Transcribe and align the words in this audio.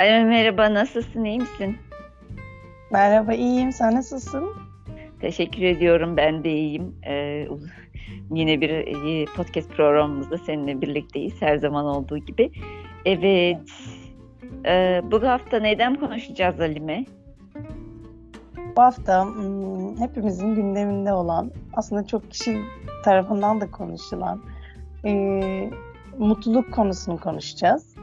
Alo 0.00 0.26
merhaba 0.26 0.74
nasılsın 0.74 1.24
iyi 1.24 1.38
misin? 1.38 1.76
Merhaba 2.90 3.34
iyiyim 3.34 3.72
sen 3.72 3.94
nasılsın? 3.94 4.50
Teşekkür 5.20 5.62
ediyorum 5.62 6.16
ben 6.16 6.44
de 6.44 6.52
iyiyim. 6.52 6.94
Ee, 7.06 7.48
yine 8.30 8.60
bir 8.60 8.70
e, 8.70 9.24
podcast 9.24 9.70
programımızda 9.70 10.38
seninle 10.38 10.80
birlikteyiz 10.80 11.42
her 11.42 11.56
zaman 11.56 11.84
olduğu 11.84 12.18
gibi. 12.18 12.50
Evet 13.04 13.58
e, 14.66 15.02
bu 15.10 15.22
hafta 15.22 15.58
neden 15.58 15.94
konuşacağız 15.94 16.58
Halime? 16.58 17.04
Bu 18.76 18.82
hafta 18.82 19.24
hmm, 19.24 20.00
hepimizin 20.00 20.54
gündeminde 20.54 21.12
olan 21.12 21.50
aslında 21.72 22.06
çok 22.06 22.30
kişi 22.30 22.58
tarafından 23.04 23.60
da 23.60 23.70
konuşulan 23.70 24.42
e, 25.04 25.10
mutluluk 26.18 26.72
konusunu 26.72 27.20
konuşacağız. 27.20 27.93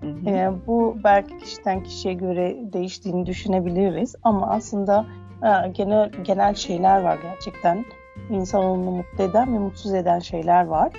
Hı 0.00 0.06
hı. 0.06 0.30
E, 0.30 0.50
bu 0.66 0.96
belki 1.04 1.38
kişiden 1.38 1.82
kişiye 1.82 2.14
göre 2.14 2.56
değiştiğini 2.72 3.26
düşünebiliriz 3.26 4.14
ama 4.22 4.50
aslında 4.50 5.06
e, 5.42 5.68
genel 5.68 6.10
genel 6.24 6.54
şeyler 6.54 7.02
var 7.02 7.18
gerçekten. 7.22 7.84
İnsanoğlunu 8.30 8.90
mutlu 8.90 9.24
eden 9.24 9.54
ve 9.54 9.58
mutsuz 9.58 9.94
eden 9.94 10.18
şeyler 10.18 10.64
var. 10.64 10.92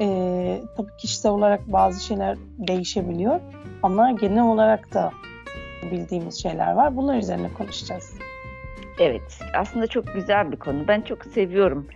E, 0.00 0.60
tabii 0.76 0.96
kişisel 0.98 1.32
olarak 1.32 1.72
bazı 1.72 2.04
şeyler 2.04 2.36
değişebiliyor 2.58 3.40
ama 3.82 4.10
genel 4.10 4.44
olarak 4.44 4.94
da 4.94 5.12
bildiğimiz 5.92 6.42
şeyler 6.42 6.72
var. 6.72 6.96
Bunlar 6.96 7.16
üzerine 7.18 7.52
konuşacağız. 7.52 8.14
Evet, 9.00 9.40
aslında 9.54 9.86
çok 9.86 10.14
güzel 10.14 10.52
bir 10.52 10.56
konu. 10.56 10.88
Ben 10.88 11.00
çok 11.00 11.24
seviyorum. 11.24 11.86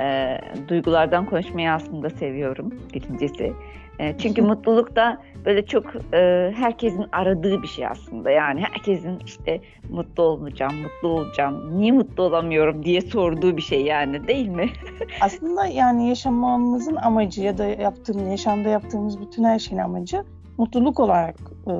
E, 0.00 0.38
duygulardan 0.68 1.26
konuşmayı 1.26 1.72
aslında 1.72 2.10
seviyorum 2.10 2.74
birincisi. 2.94 3.52
E, 3.98 4.18
çünkü 4.18 4.42
mutluluk 4.42 4.96
da 4.96 5.22
böyle 5.46 5.66
çok 5.66 5.84
e, 6.14 6.52
herkesin 6.56 7.06
aradığı 7.12 7.62
bir 7.62 7.66
şey 7.66 7.86
aslında. 7.86 8.30
Yani 8.30 8.60
herkesin 8.60 9.18
işte 9.26 9.60
mutlu 9.90 10.22
olacağım, 10.22 10.74
mutlu 10.82 11.08
olacağım, 11.08 11.80
niye 11.80 11.92
mutlu 11.92 12.22
olamıyorum 12.22 12.84
diye 12.84 13.00
sorduğu 13.00 13.56
bir 13.56 13.62
şey 13.62 13.82
yani 13.82 14.28
değil 14.28 14.48
mi? 14.48 14.70
aslında 15.20 15.66
yani 15.66 16.08
yaşamamızın 16.08 16.96
amacı 16.96 17.42
ya 17.42 17.58
da 17.58 17.64
yaptığımız, 17.64 18.28
yaşamda 18.28 18.68
yaptığımız 18.68 19.20
bütün 19.20 19.44
her 19.44 19.58
şeyin 19.58 19.82
amacı 19.82 20.24
mutluluk 20.58 21.00
olarak 21.00 21.36
e, 21.66 21.72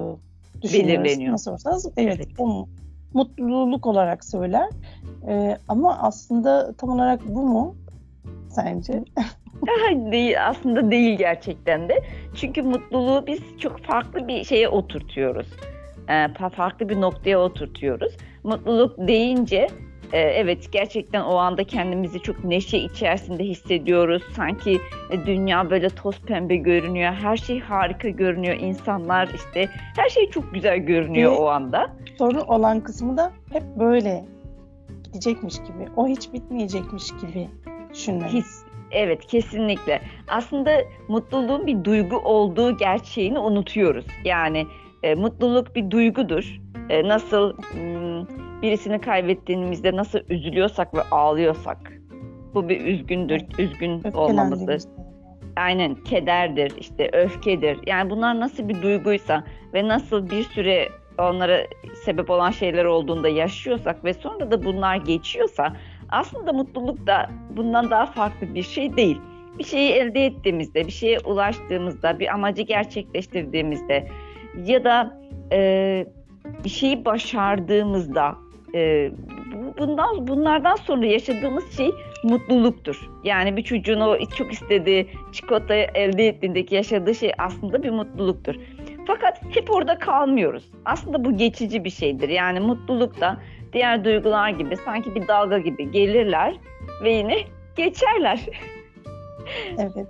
düşünüyoruz. 0.62 1.04
Belirleniyor. 1.04 1.32
Nasıl 1.32 1.52
olsa 1.52 1.70
evet, 1.96 2.16
evet. 2.16 2.28
o 2.38 2.68
mutluluk 3.14 3.86
olarak 3.86 4.24
söyler. 4.24 4.70
E, 5.28 5.58
ama 5.68 5.98
aslında 5.98 6.72
tam 6.72 6.90
olarak 6.90 7.20
bu 7.28 7.42
mu 7.42 7.76
sence? 8.48 9.04
Değil 10.12 10.48
aslında 10.48 10.90
değil 10.90 11.18
gerçekten 11.18 11.88
de. 11.88 12.02
Çünkü 12.34 12.62
mutluluğu 12.62 13.26
biz 13.26 13.40
çok 13.60 13.78
farklı 13.78 14.28
bir 14.28 14.44
şeye 14.44 14.68
oturtuyoruz. 14.68 15.46
Ee, 16.08 16.28
farklı 16.56 16.88
bir 16.88 17.00
noktaya 17.00 17.40
oturtuyoruz. 17.40 18.16
Mutluluk 18.44 18.98
deyince 18.98 19.68
e, 20.12 20.18
evet 20.18 20.72
gerçekten 20.72 21.22
o 21.22 21.36
anda 21.36 21.64
kendimizi 21.64 22.22
çok 22.22 22.44
neşe 22.44 22.78
içerisinde 22.78 23.44
hissediyoruz. 23.44 24.22
Sanki 24.36 24.80
e, 25.10 25.26
dünya 25.26 25.70
böyle 25.70 25.88
toz 25.88 26.20
pembe 26.20 26.56
görünüyor. 26.56 27.12
Her 27.12 27.36
şey 27.36 27.60
harika 27.60 28.08
görünüyor. 28.08 28.56
İnsanlar 28.56 29.28
işte 29.34 29.68
her 29.96 30.08
şey 30.08 30.30
çok 30.30 30.54
güzel 30.54 30.78
görünüyor 30.78 31.32
Ve 31.32 31.36
o 31.36 31.46
anda. 31.46 31.90
Sorun 32.18 32.40
olan 32.40 32.80
kısmı 32.80 33.16
da 33.16 33.32
hep 33.52 33.62
böyle 33.78 34.24
gidecekmiş 35.04 35.56
gibi. 35.56 35.90
O 35.96 36.08
hiç 36.08 36.32
bitmeyecekmiş 36.32 37.04
gibi 37.20 37.48
düşünmemiz. 37.92 38.32
His, 38.32 38.65
Evet 38.90 39.26
kesinlikle. 39.26 40.00
Aslında 40.28 40.82
mutluluğun 41.08 41.66
bir 41.66 41.84
duygu 41.84 42.16
olduğu 42.16 42.76
gerçeğini 42.76 43.38
unutuyoruz. 43.38 44.06
Yani 44.24 44.66
e, 45.02 45.14
mutluluk 45.14 45.76
bir 45.76 45.90
duygudur. 45.90 46.60
E, 46.88 47.08
nasıl 47.08 47.56
m, 47.74 48.26
birisini 48.62 49.00
kaybettiğimizde 49.00 49.96
nasıl 49.96 50.18
üzülüyorsak 50.28 50.94
ve 50.94 51.02
ağlıyorsak 51.10 51.92
bu 52.54 52.68
bir 52.68 52.80
üzgündür, 52.80 53.42
üzgün 53.58 54.02
olmamızdır. 54.14 54.82
Aynen 55.56 55.94
kederdir, 55.94 56.72
işte 56.78 57.10
öfkedir. 57.12 57.78
Yani 57.86 58.10
bunlar 58.10 58.40
nasıl 58.40 58.68
bir 58.68 58.82
duyguysa 58.82 59.44
ve 59.74 59.88
nasıl 59.88 60.30
bir 60.30 60.42
süre 60.42 60.88
onlara 61.18 61.58
sebep 62.04 62.30
olan 62.30 62.50
şeyler 62.50 62.84
olduğunda 62.84 63.28
yaşıyorsak 63.28 64.04
ve 64.04 64.14
sonra 64.14 64.50
da 64.50 64.64
bunlar 64.64 64.96
geçiyorsa 64.96 65.76
aslında 66.08 66.52
mutluluk 66.52 67.06
da 67.06 67.30
bundan 67.56 67.90
daha 67.90 68.06
farklı 68.06 68.54
bir 68.54 68.62
şey 68.62 68.96
değil. 68.96 69.20
Bir 69.58 69.64
şeyi 69.64 69.90
elde 69.90 70.26
ettiğimizde, 70.26 70.86
bir 70.86 70.92
şeye 70.92 71.18
ulaştığımızda, 71.20 72.18
bir 72.18 72.34
amacı 72.34 72.62
gerçekleştirdiğimizde 72.62 74.08
ya 74.64 74.84
da 74.84 75.20
e, 75.52 76.06
bir 76.64 76.68
şeyi 76.68 77.04
başardığımızda 77.04 78.34
e, 78.74 79.10
bundan 79.78 80.26
bunlardan 80.26 80.76
sonra 80.76 81.06
yaşadığımız 81.06 81.76
şey 81.76 81.90
mutluluktur. 82.22 83.10
Yani 83.24 83.56
bir 83.56 83.62
çocuğun 83.62 84.00
o 84.00 84.18
çok 84.38 84.52
istediği 84.52 85.06
çikolatayı 85.32 85.86
elde 85.94 86.28
ettiğindeki 86.28 86.74
yaşadığı 86.74 87.14
şey 87.14 87.32
aslında 87.38 87.82
bir 87.82 87.90
mutluluktur. 87.90 88.54
Fakat 89.06 89.42
hep 89.56 89.70
orada 89.70 89.98
kalmıyoruz. 89.98 90.64
Aslında 90.84 91.24
bu 91.24 91.36
geçici 91.36 91.84
bir 91.84 91.90
şeydir. 91.90 92.28
Yani 92.28 92.60
mutluluk 92.60 93.20
da 93.20 93.40
diğer 93.76 94.04
duygular 94.04 94.50
gibi 94.50 94.76
sanki 94.76 95.14
bir 95.14 95.28
dalga 95.28 95.58
gibi 95.58 95.90
gelirler 95.90 96.56
ve 97.02 97.12
yine 97.12 97.36
geçerler. 97.76 98.46
evet. 99.78 100.06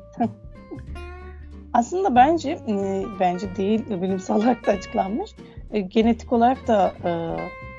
Aslında 1.73 2.15
bence 2.15 2.51
e, 2.51 3.03
bence 3.21 3.57
değil 3.57 3.85
bilimsel 3.91 4.37
olarak 4.37 4.67
da 4.67 4.73
açıklanmış. 4.73 5.31
E, 5.73 5.81
genetik 5.81 6.33
olarak 6.33 6.69
da 6.69 6.93
e, 7.05 7.11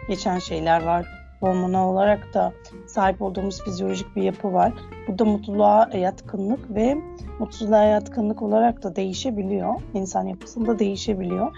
geçen 0.10 0.40
şeyler 0.40 0.84
var. 0.84 1.06
Hormonal 1.40 1.90
olarak 1.90 2.34
da 2.34 2.54
sahip 2.88 3.22
olduğumuz 3.22 3.64
fizyolojik 3.64 4.16
bir 4.16 4.22
yapı 4.24 4.54
var. 4.54 4.74
Bu 5.08 5.20
da 5.20 5.26
mutluluğa 5.26 5.90
yatkınlık 5.94 6.76
ve 6.76 6.98
mutsuzluğa 7.40 7.84
yatkınlık 7.84 8.42
olarak 8.42 8.84
da 8.84 8.96
değişebiliyor. 8.96 9.74
İnsan 9.94 10.26
yapısında 10.26 10.80
değişebiliyor. 10.80 11.52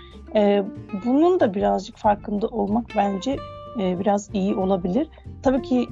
bunun 1.05 1.39
da 1.39 1.53
birazcık 1.53 1.97
farkında 1.97 2.47
olmak 2.47 2.85
bence 2.97 3.37
e, 3.79 3.99
biraz 3.99 4.29
iyi 4.33 4.55
olabilir. 4.55 5.07
Tabii 5.43 5.61
ki 5.61 5.87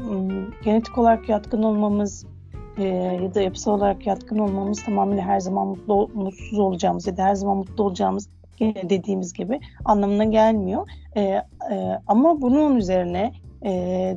genetik 0.63 0.97
olarak 0.97 1.29
yatkın 1.29 1.63
olmamız 1.63 2.25
e, 2.77 2.83
ya 3.23 3.35
da 3.35 3.41
yapısal 3.41 3.73
olarak 3.73 4.07
yatkın 4.07 4.37
olmamız 4.37 4.83
tamamıyla 4.83 5.23
her 5.23 5.39
zaman 5.39 5.67
mutlu 5.67 6.09
mutsuz 6.13 6.59
olacağımız 6.59 7.07
ya 7.07 7.17
da 7.17 7.23
her 7.23 7.35
zaman 7.35 7.57
mutlu 7.57 7.83
olacağımız 7.83 8.29
yine 8.59 8.89
dediğimiz 8.89 9.33
gibi 9.33 9.59
anlamına 9.85 10.23
gelmiyor. 10.23 10.89
E, 11.17 11.41
ama 12.07 12.41
bunun 12.41 12.75
üzerine 12.75 13.31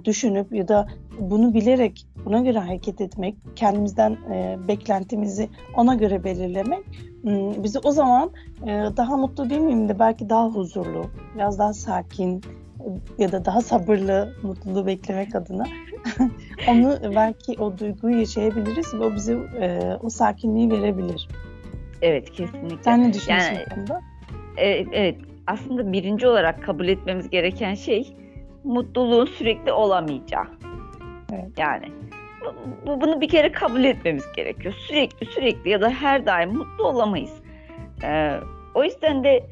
düşünüp 0.05 0.55
ya 0.55 0.69
da 0.69 0.87
bunu 1.21 1.55
bilerek 1.55 2.07
buna 2.25 2.41
göre 2.41 2.59
hareket 2.59 3.01
etmek, 3.01 3.37
kendimizden 3.57 4.17
beklentimizi 4.69 5.49
ona 5.77 5.95
göre 5.95 6.25
belirlemek 6.25 6.85
bizi 7.63 7.79
o 7.79 7.91
zaman 7.91 8.31
daha 8.97 9.17
mutlu 9.17 9.51
değil 9.51 9.61
miyim 9.61 9.89
de 9.89 9.99
belki 9.99 10.31
daha 10.31 10.49
huzurlu, 10.49 11.05
biraz 11.35 11.59
daha 11.59 11.73
sakin, 11.73 12.43
ya 13.19 13.33
da 13.33 13.45
daha 13.45 13.61
sabırlı 13.61 14.35
mutluluğu 14.43 14.87
beklemek 14.87 15.35
adına 15.35 15.65
onu 16.69 16.99
belki 17.17 17.57
o 17.59 17.79
duyguyu 17.79 18.19
yaşayabiliriz 18.19 18.95
ve 18.95 19.05
o 19.05 19.15
bize 19.15 19.35
e, 19.61 19.81
o 20.03 20.09
sakinliği 20.09 20.71
verebilir. 20.71 21.29
Evet 22.03 22.31
kesinlikle. 22.31 22.83
Sen 22.83 23.03
ne 23.03 23.13
düşünüyorsun 23.13 23.55
yani, 23.55 23.65
konuda? 23.75 24.01
Evet, 24.57 24.89
evet 24.93 25.17
aslında 25.47 25.93
birinci 25.93 26.27
olarak 26.27 26.63
kabul 26.63 26.89
etmemiz 26.89 27.31
gereken 27.31 27.75
şey 27.75 28.17
mutluluğun 28.65 29.27
sürekli 29.27 29.73
olamayacağı. 29.73 30.45
Evet. 31.33 31.49
Yani 31.59 31.87
bu, 32.87 33.01
bunu 33.01 33.21
bir 33.21 33.29
kere 33.29 33.53
kabul 33.53 33.85
etmemiz 33.85 34.25
gerekiyor. 34.37 34.75
Sürekli 34.89 35.27
sürekli 35.27 35.71
ya 35.71 35.81
da 35.81 35.91
her 35.91 36.27
daim 36.27 36.53
mutlu 36.57 36.85
olamayız. 36.85 37.33
Ee, 38.05 38.37
o 38.75 38.85
yüzden 38.85 39.25
de 39.25 39.47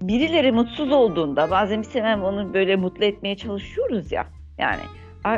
birileri 0.00 0.52
mutsuz 0.52 0.92
olduğunda 0.92 1.50
bazen 1.50 1.82
biz 1.82 1.94
hemen 1.94 2.18
onu 2.18 2.54
böyle 2.54 2.76
mutlu 2.76 3.04
etmeye 3.04 3.36
çalışıyoruz 3.36 4.12
ya. 4.12 4.26
Yani 4.58 4.82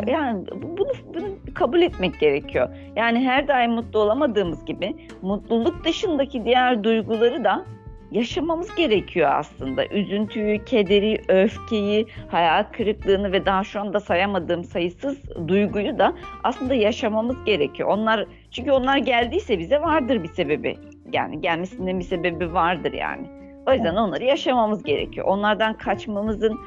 yani 0.06 0.44
bunu, 0.62 0.92
bunu 1.14 1.54
kabul 1.54 1.82
etmek 1.82 2.20
gerekiyor. 2.20 2.68
Yani 2.96 3.20
her 3.20 3.48
daim 3.48 3.72
mutlu 3.72 3.98
olamadığımız 3.98 4.64
gibi 4.64 4.96
mutluluk 5.22 5.84
dışındaki 5.84 6.44
diğer 6.44 6.84
duyguları 6.84 7.44
da 7.44 7.64
yaşamamız 8.10 8.74
gerekiyor 8.74 9.30
aslında. 9.34 9.86
Üzüntüyü, 9.86 10.64
kederi, 10.64 11.22
öfkeyi, 11.28 12.06
hayal 12.28 12.64
kırıklığını 12.72 13.32
ve 13.32 13.46
daha 13.46 13.64
şu 13.64 13.80
anda 13.80 14.00
sayamadığım 14.00 14.64
sayısız 14.64 15.18
duyguyu 15.48 15.98
da 15.98 16.12
aslında 16.44 16.74
yaşamamız 16.74 17.44
gerekiyor. 17.44 17.88
Onlar 17.88 18.26
çünkü 18.50 18.70
onlar 18.70 18.96
geldiyse 18.96 19.58
bize 19.58 19.80
vardır 19.80 20.22
bir 20.22 20.28
sebebi. 20.28 20.76
Yani 21.12 21.40
gelmesinde 21.40 21.98
bir 21.98 22.04
sebebi 22.04 22.54
vardır 22.54 22.92
yani. 22.92 23.37
O 23.68 23.72
yüzden 23.72 23.96
onları 23.96 24.24
yaşamamız 24.24 24.82
gerekiyor. 24.82 25.26
Onlardan 25.26 25.78
kaçmamızın, 25.78 26.58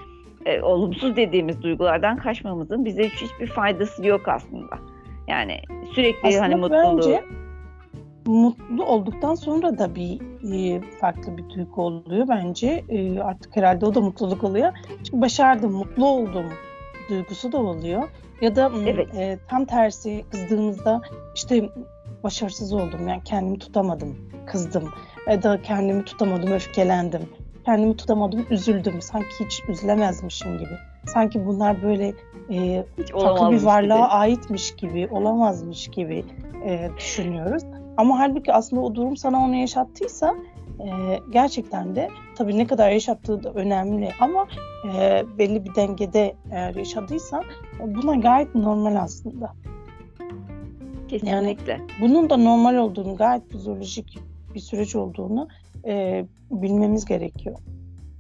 e, 0.46 0.62
olumsuz 0.62 1.16
dediğimiz 1.16 1.62
duygulardan 1.62 2.18
kaçmamızın 2.18 2.86
bize 2.86 3.10
hiçbir 3.10 3.48
faydası 3.48 4.08
yok 4.08 4.28
aslında. 4.28 4.76
Yani 5.28 5.62
sürekli 5.96 6.28
aslında 6.28 6.44
hani 6.44 6.56
mutluluğu... 6.56 6.98
Bence 6.98 7.24
mutlu 8.26 8.86
olduktan 8.86 9.36
sonra 9.36 9.78
da 9.78 9.96
bir 9.96 10.22
e, 10.54 10.82
farklı 10.82 11.38
bir 11.38 11.50
duygu 11.50 11.82
oluyor 11.82 12.28
bence. 12.28 12.84
E, 12.90 13.20
artık 13.20 13.56
herhalde 13.56 13.86
o 13.86 13.96
da 13.96 14.02
mutluluk 14.02 14.44
oluyor. 14.44 14.74
Çünkü 15.04 15.22
başardım, 15.22 15.72
mutlu 15.72 16.08
oldum 16.08 16.46
duygusu 17.10 17.52
da 17.52 17.58
oluyor. 17.58 18.04
Ya 18.42 18.56
da 18.56 18.72
evet. 18.88 19.16
e, 19.16 19.40
tam 19.50 19.66
tersi 19.66 20.26
kızdığımızda 20.32 21.02
işte 21.36 21.70
başarısız 22.24 22.74
oldum 22.74 23.08
yani 23.08 23.22
kendimi 23.26 23.60
tutamadım, 23.60 24.18
kızdım. 24.46 24.90
Ya 25.28 25.44
da 25.44 25.62
kendimi 25.62 26.06
tutamadım, 26.06 26.52
öfkelendim. 26.52 27.22
Kendimi 27.66 27.98
tutamadım, 27.98 28.46
üzüldüm. 28.50 29.02
Sanki 29.02 29.28
hiç 29.40 29.62
üzülemezmişim 29.70 30.58
gibi. 30.58 30.78
Sanki 31.06 31.46
bunlar 31.46 31.84
böyle 31.84 32.14
e, 32.50 32.86
farklı 33.14 33.52
bir 33.52 33.64
varlığa 33.64 33.98
gibi. 33.98 34.06
aitmiş 34.06 34.76
gibi, 34.76 35.08
olamazmış 35.12 35.88
gibi 35.88 36.26
e, 36.66 36.90
düşünüyoruz. 36.98 37.64
Ama 37.98 38.20
halbuki 38.20 38.54
aslında 38.54 38.82
o 38.82 38.96
durum 38.96 39.18
sana 39.18 39.40
onu 39.40 39.56
yaşattıysa 39.56 40.36
e, 40.80 41.20
gerçekten 41.30 41.96
de 41.96 42.10
tabii 42.36 42.58
ne 42.58 42.68
kadar 42.68 42.92
yaşattığı 42.92 43.44
da 43.44 43.50
önemli 43.50 44.10
ama 44.20 44.48
e, 44.94 45.24
belli 45.38 45.66
bir 45.66 45.76
dengede 45.76 46.36
eğer 46.52 46.76
yaşadıysan 46.76 47.44
buna 47.86 48.16
gayet 48.16 48.56
normal 48.56 48.96
aslında. 48.96 49.54
Kesinlikle. 51.08 51.72
Yani 51.72 51.82
bunun 52.02 52.30
da 52.30 52.38
normal 52.38 52.76
olduğunu, 52.76 53.16
gayet 53.16 53.52
fizyolojik 53.52 54.31
bir 54.56 54.60
süreç 54.60 54.96
olduğunu 54.96 55.48
e, 55.88 56.26
bilmemiz 56.52 57.06
gerekiyor. 57.06 57.58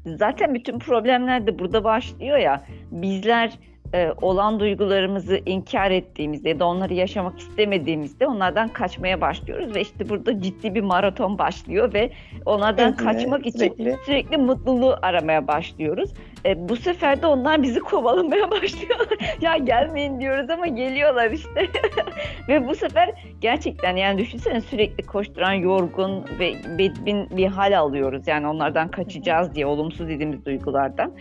Zaten 0.06 0.54
bütün 0.54 0.80
problemler 0.80 1.48
de 1.48 1.60
burada 1.60 1.84
başlıyor 1.84 2.38
ya. 2.38 2.66
Bizler 2.92 3.60
e, 3.94 4.14
olan 4.22 4.60
duygularımızı 4.60 5.40
inkar 5.46 5.92
ettiğimizde 5.92 6.50
ya 6.50 6.60
da 6.60 6.66
onları 6.66 6.94
yaşamak 6.94 7.40
istemediğimizde 7.40 8.28
onlardan 8.28 8.68
kaçmaya 8.68 9.22
başlıyoruz 9.22 9.76
ve 9.76 9.82
işte 9.82 10.10
burada 10.10 10.42
ciddi 10.42 10.76
bir 10.76 10.82
maraton 10.82 11.38
başlıyor 11.38 11.94
ve 11.94 12.12
onlardan 12.46 12.90
evet, 12.90 12.98
kaçmak 12.98 13.46
için 13.46 13.60
sürekli. 13.60 13.98
sürekli 14.06 14.38
mutluluğu 14.38 14.96
aramaya 15.02 15.48
başlıyoruz. 15.48 16.14
E, 16.46 16.70
bu 16.70 16.76
sefer 16.76 17.22
de 17.22 17.28
onlar 17.28 17.64
bizi 17.64 17.80
kovalamaya 17.80 18.52
başlıyorlar. 18.52 19.38
ya 19.42 19.58
gelmeyin 19.58 20.20
diyoruz 20.20 20.50
ama 20.50 20.68
geliyorlar 20.68 21.32
işte. 21.32 21.68
ve 22.48 22.68
bu 22.68 22.76
sefer 22.76 23.10
gerçekten 23.42 23.96
yani 23.96 24.18
düşünsene 24.18 24.62
sürekli 24.62 25.06
koşturan 25.06 25.54
yorgun 25.54 26.26
ve 26.40 26.54
bedbin 26.78 27.30
bir 27.30 27.48
hal 27.48 27.80
alıyoruz. 27.80 28.28
Yani 28.28 28.48
onlardan 28.48 28.92
kaçacağız 28.92 29.56
diye 29.56 29.66
olumsuz 29.66 30.08
dediğimiz 30.08 30.46
duygulardan. 30.46 31.14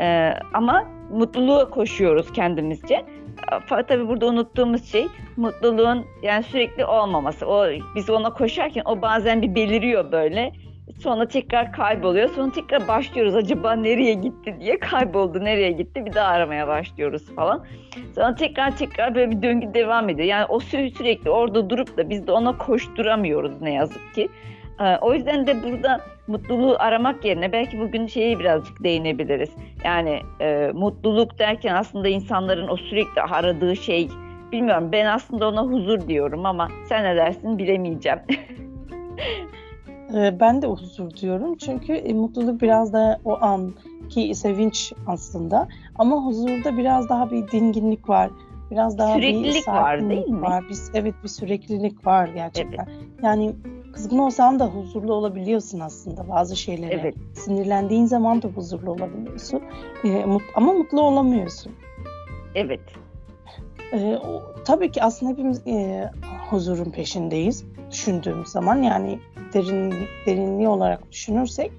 Ee, 0.00 0.32
ama 0.54 0.84
mutluluğa 1.10 1.70
koşuyoruz 1.70 2.32
kendimizce. 2.32 3.04
Tabii 3.68 4.08
burada 4.08 4.26
unuttuğumuz 4.26 4.92
şey 4.92 5.06
mutluluğun 5.36 6.06
yani 6.22 6.42
sürekli 6.42 6.84
olmaması. 6.84 7.46
O 7.46 7.66
biz 7.94 8.10
ona 8.10 8.34
koşarken 8.34 8.82
o 8.84 9.02
bazen 9.02 9.42
bir 9.42 9.54
beliriyor 9.54 10.12
böyle. 10.12 10.52
Sonra 11.00 11.28
tekrar 11.28 11.72
kayboluyor. 11.72 12.28
Sonra 12.28 12.52
tekrar 12.52 12.88
başlıyoruz 12.88 13.34
acaba 13.34 13.72
nereye 13.72 14.14
gitti 14.14 14.56
diye. 14.60 14.78
Kayboldu, 14.78 15.44
nereye 15.44 15.70
gitti? 15.70 16.06
Bir 16.06 16.12
daha 16.12 16.28
aramaya 16.28 16.68
başlıyoruz 16.68 17.34
falan. 17.34 17.64
Sonra 18.14 18.34
tekrar 18.34 18.76
tekrar 18.76 19.14
böyle 19.14 19.30
bir 19.30 19.42
döngü 19.42 19.74
devam 19.74 20.08
ediyor. 20.08 20.28
Yani 20.28 20.46
o 20.48 20.60
sürekli 20.60 21.30
orada 21.30 21.70
durup 21.70 21.96
da 21.96 22.10
biz 22.10 22.26
de 22.26 22.32
ona 22.32 22.58
koşturamıyoruz 22.58 23.60
ne 23.60 23.72
yazık 23.72 24.14
ki. 24.14 24.28
Ee, 24.80 24.96
o 25.00 25.14
yüzden 25.14 25.46
de 25.46 25.62
burada 25.62 26.00
mutluluğu 26.26 26.76
aramak 26.78 27.24
yerine 27.24 27.52
belki 27.52 27.80
bugün 27.80 28.06
şeyi 28.06 28.38
birazcık 28.38 28.84
değinebiliriz. 28.84 29.50
Yani 29.84 30.20
e, 30.40 30.70
mutluluk 30.74 31.38
derken 31.38 31.74
aslında 31.74 32.08
insanların 32.08 32.68
o 32.68 32.76
sürekli 32.76 33.22
aradığı 33.22 33.76
şey 33.76 34.08
bilmiyorum 34.52 34.88
ben 34.92 35.06
aslında 35.06 35.48
ona 35.48 35.62
huzur 35.62 36.08
diyorum 36.08 36.46
ama 36.46 36.68
sen 36.88 37.04
ne 37.04 37.16
dersin 37.16 37.58
bilemeyeceğim. 37.58 38.18
Ee, 40.14 40.40
ben 40.40 40.62
de 40.62 40.66
huzur 40.66 41.10
diyorum 41.10 41.56
çünkü 41.56 41.92
e, 41.92 42.12
mutluluk 42.12 42.62
biraz 42.62 42.92
da 42.92 43.20
o 43.24 43.38
an 43.40 43.74
ki 44.08 44.34
sevinç 44.34 44.92
aslında 45.06 45.68
ama 45.98 46.16
huzurda 46.26 46.76
biraz 46.76 47.08
daha 47.08 47.30
bir 47.30 47.48
dinginlik 47.48 48.08
var. 48.08 48.30
Biraz 48.70 48.98
daha 48.98 49.14
süreklilik 49.14 49.66
bir 49.66 49.72
var 49.72 50.10
değil 50.10 50.28
mi? 50.28 50.42
Var. 50.42 50.64
Biz, 50.70 50.90
evet 50.94 51.14
bir 51.22 51.28
süreklilik 51.28 52.06
var 52.06 52.28
gerçekten. 52.28 52.86
Evet. 52.90 53.22
Yani 53.22 53.54
kızgın 53.92 54.18
olsan 54.18 54.58
da 54.58 54.66
huzurlu 54.66 55.14
olabiliyorsun 55.14 55.80
aslında 55.80 56.28
bazı 56.28 56.56
şeylere. 56.56 56.94
Evet. 56.94 57.14
Sinirlendiğin 57.34 58.06
zaman 58.06 58.42
da 58.42 58.48
huzurlu 58.48 58.90
olabiliyorsun. 58.90 59.62
Ee, 60.04 60.24
ama 60.54 60.72
mutlu 60.72 61.02
olamıyorsun. 61.02 61.72
Evet. 62.54 62.80
Ee, 63.92 64.16
o, 64.16 64.42
tabii 64.64 64.90
ki 64.90 65.02
aslında 65.02 65.32
hepimiz 65.32 65.66
e, 65.66 66.10
huzurun 66.50 66.90
peşindeyiz 66.90 67.64
düşündüğümüz 67.90 68.48
zaman. 68.48 68.82
Yani 68.82 69.18
derin, 69.54 69.94
derinliği 70.26 70.68
olarak 70.68 71.12
düşünürsek 71.12 71.72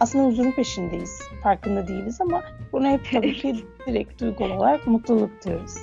aslında 0.00 0.24
huzurun 0.24 0.52
peşindeyiz. 0.52 1.20
Farkında 1.42 1.88
değiliz 1.88 2.20
ama 2.20 2.42
bunu 2.72 2.86
hep 2.88 3.00
tabii 3.12 3.34
ki 3.34 3.56
direkt 3.86 4.20
duygu 4.20 4.44
olarak 4.44 4.86
mutluluk 4.86 5.30
diyoruz. 5.44 5.74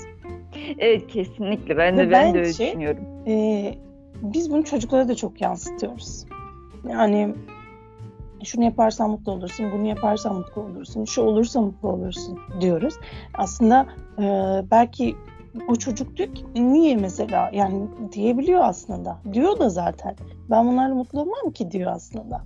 Evet 0.79 1.07
kesinlikle. 1.07 1.77
Ben 1.77 1.97
de 1.97 2.07
Ve 2.07 2.11
ben 2.11 2.33
de 2.33 2.39
öyle 2.39 2.49
düşünüyorum. 2.49 3.03
E, 3.27 3.75
biz 4.23 4.51
bunu 4.51 4.63
çocuklara 4.63 5.07
da 5.07 5.15
çok 5.15 5.41
yansıtıyoruz. 5.41 6.25
Yani 6.89 7.35
şunu 8.43 8.63
yaparsan 8.63 9.09
mutlu 9.09 9.31
olursun, 9.31 9.71
bunu 9.71 9.87
yaparsan 9.87 10.35
mutlu 10.35 10.61
olursun, 10.61 11.05
şu 11.05 11.21
olursa 11.21 11.61
mutlu 11.61 11.89
olursun 11.89 12.39
diyoruz. 12.61 12.93
Aslında 13.33 13.85
e, 14.19 14.25
belki 14.71 15.15
o 15.67 15.75
çocuk 15.75 16.17
diyor 16.17 16.35
ki 16.35 16.45
niye 16.55 16.95
mesela 16.95 17.49
yani 17.53 17.87
diyebiliyor 18.11 18.61
aslında. 18.63 19.17
Diyor 19.33 19.59
da 19.59 19.69
zaten. 19.69 20.15
Ben 20.49 20.67
bunlarla 20.67 20.95
mutlu 20.95 21.21
olmam 21.21 21.51
ki 21.53 21.71
diyor 21.71 21.91
aslında. 21.91 22.41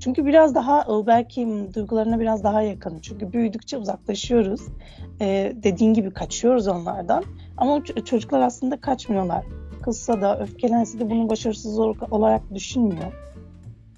Çünkü 0.00 0.26
biraz 0.26 0.54
daha 0.54 1.06
belki 1.06 1.68
duygularına 1.74 2.20
biraz 2.20 2.44
daha 2.44 2.62
yakın. 2.62 3.00
Çünkü 3.00 3.32
büyüdükçe 3.32 3.76
uzaklaşıyoruz. 3.76 4.60
Ee, 5.20 5.52
dediğin 5.62 5.94
gibi 5.94 6.10
kaçıyoruz 6.10 6.68
onlardan. 6.68 7.24
Ama 7.56 7.84
çocuklar 7.84 8.40
aslında 8.40 8.80
kaçmıyorlar 8.80 9.44
kızsa 9.82 10.20
da 10.20 10.40
öfkelense 10.40 11.00
de 11.00 11.10
bunu 11.10 11.30
başarısız 11.30 11.78
olarak 12.10 12.54
düşünmüyor. 12.54 13.12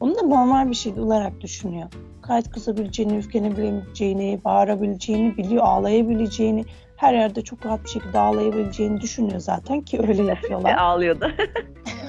Onu 0.01 0.15
da 0.15 0.23
normal 0.23 0.71
bir 0.71 0.75
şey 0.75 0.93
olarak 0.93 1.41
düşünüyor. 1.41 1.89
Gayet 2.23 2.51
kızabileceğini, 2.51 3.19
öfkelenebileceğini, 3.19 4.41
bağırabileceğini 4.45 5.37
biliyor, 5.37 5.65
ağlayabileceğini, 5.65 6.65
her 6.97 7.15
yerde 7.15 7.43
çok 7.43 7.67
rahat 7.67 7.85
bir 7.85 7.89
şekilde 7.89 8.19
ağlayabileceğini 8.19 9.01
düşünüyor 9.01 9.39
zaten 9.39 9.81
ki 9.81 10.01
öyle 10.09 10.23
yapıyorlar. 10.31 10.77
Ağlıyor 10.77 11.21
da. 11.21 11.31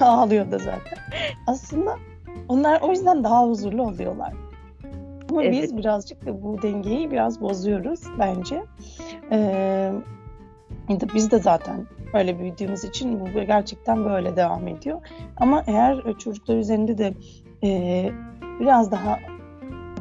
Ağlıyor 0.00 0.50
da 0.50 0.58
zaten. 0.58 0.98
Aslında 1.46 1.96
onlar 2.48 2.80
o 2.80 2.90
yüzden 2.90 3.24
daha 3.24 3.46
huzurlu 3.46 3.82
oluyorlar. 3.82 4.32
Ama 5.30 5.44
evet. 5.44 5.62
biz 5.62 5.76
birazcık 5.76 6.26
da 6.26 6.42
bu 6.42 6.62
dengeyi 6.62 7.10
biraz 7.10 7.40
bozuyoruz 7.40 8.00
bence. 8.18 8.62
Ee, 9.32 9.92
biz 11.14 11.30
de 11.30 11.38
zaten 11.38 11.86
öyle 12.12 12.38
büyüdüğümüz 12.38 12.84
için 12.84 13.20
bu 13.20 13.40
gerçekten 13.40 14.04
böyle 14.04 14.36
devam 14.36 14.68
ediyor. 14.68 15.00
Ama 15.36 15.64
eğer 15.66 16.18
çocuklar 16.18 16.56
üzerinde 16.56 16.98
de 16.98 17.14
e, 17.64 18.10
biraz 18.60 18.90
daha 18.90 19.18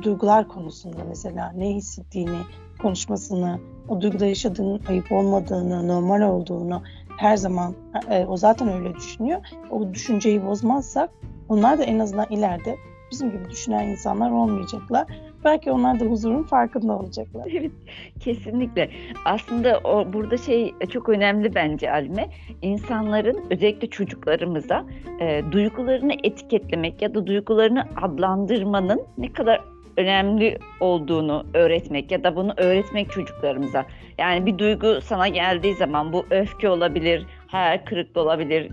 duygular 0.01 0.47
konusunda 0.47 1.03
mesela 1.09 1.51
ne 1.51 1.69
hissettiğini, 1.69 2.37
konuşmasını, 2.81 3.59
o 3.89 4.01
duyguda 4.01 4.25
yaşadığının 4.25 4.81
ayıp 4.89 5.11
olmadığını, 5.11 5.87
normal 5.87 6.21
olduğunu 6.21 6.83
her 7.17 7.37
zaman 7.37 7.75
e, 8.09 8.25
o 8.25 8.37
zaten 8.37 8.73
öyle 8.73 8.95
düşünüyor. 8.95 9.41
O 9.71 9.93
düşünceyi 9.93 10.45
bozmazsak 10.45 11.09
onlar 11.49 11.77
da 11.77 11.83
en 11.83 11.99
azından 11.99 12.25
ileride 12.29 12.75
bizim 13.11 13.31
gibi 13.31 13.49
düşünen 13.49 13.87
insanlar 13.87 14.31
olmayacaklar 14.31 15.07
belki 15.45 15.71
onlar 15.71 15.99
da 15.99 16.05
huzurun 16.05 16.43
farkında 16.43 16.93
olacaklar. 16.93 17.47
Evet, 17.51 17.71
kesinlikle. 18.19 18.89
Aslında 19.25 19.79
o 19.83 20.13
burada 20.13 20.37
şey 20.37 20.73
çok 20.89 21.09
önemli 21.09 21.55
bence 21.55 21.91
Alme. 21.91 22.29
İnsanların 22.61 23.43
özellikle 23.49 23.89
çocuklarımıza 23.89 24.85
e, 25.19 25.41
duygularını 25.51 26.13
etiketlemek 26.23 27.01
ya 27.01 27.15
da 27.15 27.27
duygularını 27.27 27.85
adlandırmanın 28.01 29.01
ne 29.17 29.33
kadar 29.33 29.61
önemli 29.97 30.57
olduğunu 30.79 31.45
öğretmek 31.53 32.11
ya 32.11 32.23
da 32.23 32.35
bunu 32.35 32.53
öğretmek 32.57 33.11
çocuklarımıza. 33.11 33.85
Yani 34.17 34.45
bir 34.45 34.57
duygu 34.57 35.01
sana 35.01 35.27
geldiği 35.27 35.75
zaman 35.75 36.13
bu 36.13 36.25
öfke 36.29 36.69
olabilir, 36.69 37.25
hayal 37.55 37.85
kırıklığı 37.85 38.21
olabilir, 38.21 38.71